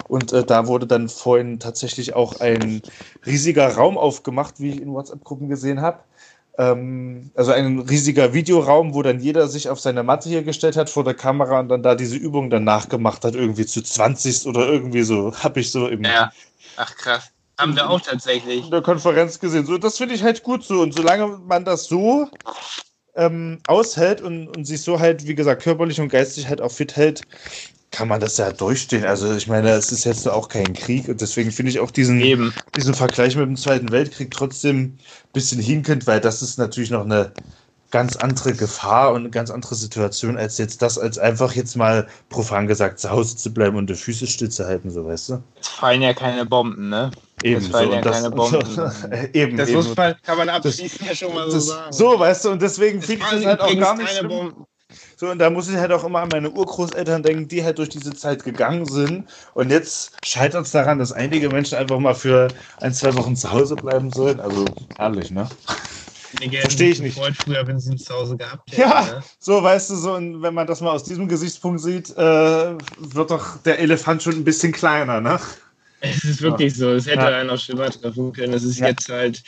[0.08, 2.80] Und äh, da wurde dann vorhin tatsächlich auch ein
[3.26, 5.98] riesiger Raum aufgemacht, wie ich in WhatsApp-Gruppen gesehen habe.
[6.56, 10.88] Ähm, also ein riesiger Videoraum, wo dann jeder sich auf seine Matte hier gestellt hat
[10.88, 14.66] vor der Kamera und dann da diese Übung dann nachgemacht hat, irgendwie zu 20 oder
[14.66, 16.32] irgendwie so, habe ich so im, Ja,
[16.76, 17.30] ach krass.
[17.58, 18.64] Haben wir auch tatsächlich.
[18.64, 19.66] in der Konferenz gesehen.
[19.66, 20.80] So, das finde ich halt gut so.
[20.80, 22.28] Und solange man das so
[23.14, 26.96] ähm, aushält und, und sich so halt, wie gesagt, körperlich und geistig halt auch fit
[26.96, 27.26] hält,
[27.90, 29.04] kann man das ja durchstehen.
[29.04, 32.20] Also ich meine, es ist jetzt auch kein Krieg und deswegen finde ich auch diesen,
[32.20, 32.52] Eben.
[32.74, 34.98] diesen Vergleich mit dem Zweiten Weltkrieg trotzdem ein
[35.32, 37.34] bisschen hinkend, weil das ist natürlich noch eine
[37.92, 42.08] ganz andere Gefahr und eine ganz andere Situation, als jetzt das, als einfach jetzt mal
[42.30, 45.42] profan gesagt zu Hause zu bleiben und die Füße still zu halten, so weißt du?
[45.60, 47.12] Es fallen ja keine Bomben, ne?
[47.42, 47.92] Eben Es fallen so.
[47.92, 48.92] ja Und das, keine Bomben.
[49.34, 49.76] eben, Das eben.
[49.76, 51.92] muss man, kann man abschließend ja schon mal so das, sagen.
[51.92, 54.24] so, weißt du, und deswegen Es finde ich das halt auch gar nicht.
[55.16, 57.88] So, und da muss ich halt auch immer an meine Urgroßeltern denken, die halt durch
[57.90, 59.28] diese Zeit gegangen sind.
[59.54, 62.48] Und jetzt scheitert es daran, dass einige Menschen einfach mal für
[62.80, 64.40] ein, zwei Wochen zu Hause bleiben sollen.
[64.40, 65.48] Also, herrlich, ne?
[66.60, 67.18] Versteh ich nicht.
[67.38, 69.22] Früher, wenn sie ihn zu Hause gehabt hätten, Ja, ne?
[69.38, 73.30] so, weißt du, so, und wenn man das mal aus diesem Gesichtspunkt sieht, äh, wird
[73.30, 75.38] doch der Elefant schon ein bisschen kleiner, ne?
[76.04, 76.90] Es ist wirklich so.
[76.90, 77.36] Es hätte Ja.
[77.38, 78.52] einen auch schlimmer treffen können.
[78.54, 78.88] Es ist Ja.
[78.88, 79.42] jetzt halt,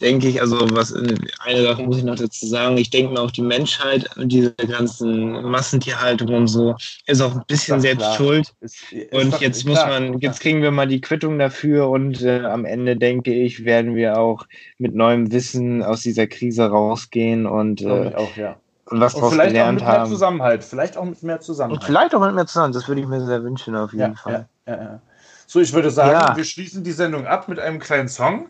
[0.00, 2.76] denke ich, also was eine Sache muss ich noch dazu sagen.
[2.78, 6.74] Ich denke mal auch die Menschheit, diese ganzen Massentierhaltung und so,
[7.06, 8.16] ist auch ein bisschen selbst klar.
[8.16, 8.52] schuld.
[8.60, 9.86] Ist, ist Und jetzt klar.
[9.86, 13.64] muss man, jetzt kriegen wir mal die Quittung dafür und äh, am Ende denke ich,
[13.64, 14.46] werden wir auch
[14.78, 18.56] mit neuem Wissen aus dieser Krise rausgehen und äh, auch, ja.
[18.86, 20.10] was Und vielleicht auch mit mehr haben.
[20.10, 20.64] Zusammenhalt.
[20.64, 21.84] Vielleicht auch mit mehr Und Zusammenhalt.
[21.84, 22.72] vielleicht auch mit mehr zusammen.
[22.72, 24.48] Das würde ich mir sehr wünschen, auf jeden Ja, Fall.
[24.66, 25.02] ja, ja, ja.
[25.50, 26.36] So, ich würde sagen, Ja.
[26.36, 28.46] wir schließen die Sendung ab mit einem kleinen Song.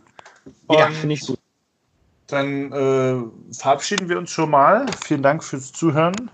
[0.71, 1.41] Ja, finde ich super.
[2.27, 4.85] Dann äh, verabschieden wir uns schon mal.
[5.07, 6.31] Vielen Dank fürs Zuhören.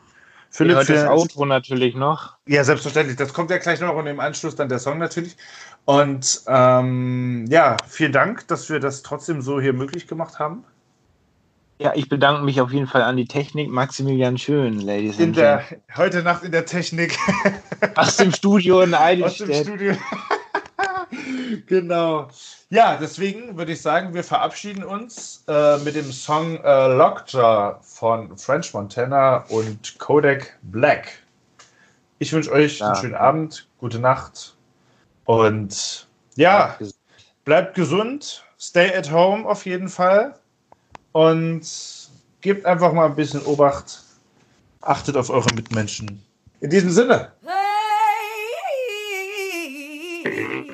[0.50, 2.34] Philipp, hört das Outro natürlich noch.
[2.48, 3.16] ja, selbstverständlich.
[3.16, 5.36] Das kommt ja gleich noch und im Anschluss dann der Song natürlich.
[5.84, 10.64] Und ähm, ja, vielen Dank, dass wir das trotzdem so hier möglich gemacht haben.
[11.78, 13.70] Ja, ich bedanke mich auf jeden Fall an die Technik.
[13.70, 15.82] Maximilian Schön, Ladies In and der, Gentlemen.
[15.96, 17.16] heute Nacht in der Technik
[17.94, 19.66] Aus dem Studio in aus dem Eidelstedt.
[19.68, 19.94] Studio.
[21.66, 22.28] genau.
[22.70, 28.36] Ja, deswegen würde ich sagen, wir verabschieden uns äh, mit dem Song äh, Lockjaw von
[28.36, 31.22] French Montana und Kodak Black.
[32.18, 32.86] Ich wünsche euch Ja.
[32.88, 34.56] einen schönen Abend, gute Nacht
[35.24, 36.76] und ja,
[37.44, 40.34] bleibt gesund, stay at home auf jeden Fall
[41.12, 41.62] und
[42.40, 44.02] gebt einfach mal ein bisschen Obacht.
[44.82, 46.22] Achtet auf eure Mitmenschen.
[46.60, 47.32] In diesem Sinne.
[50.24, 50.66] Hey.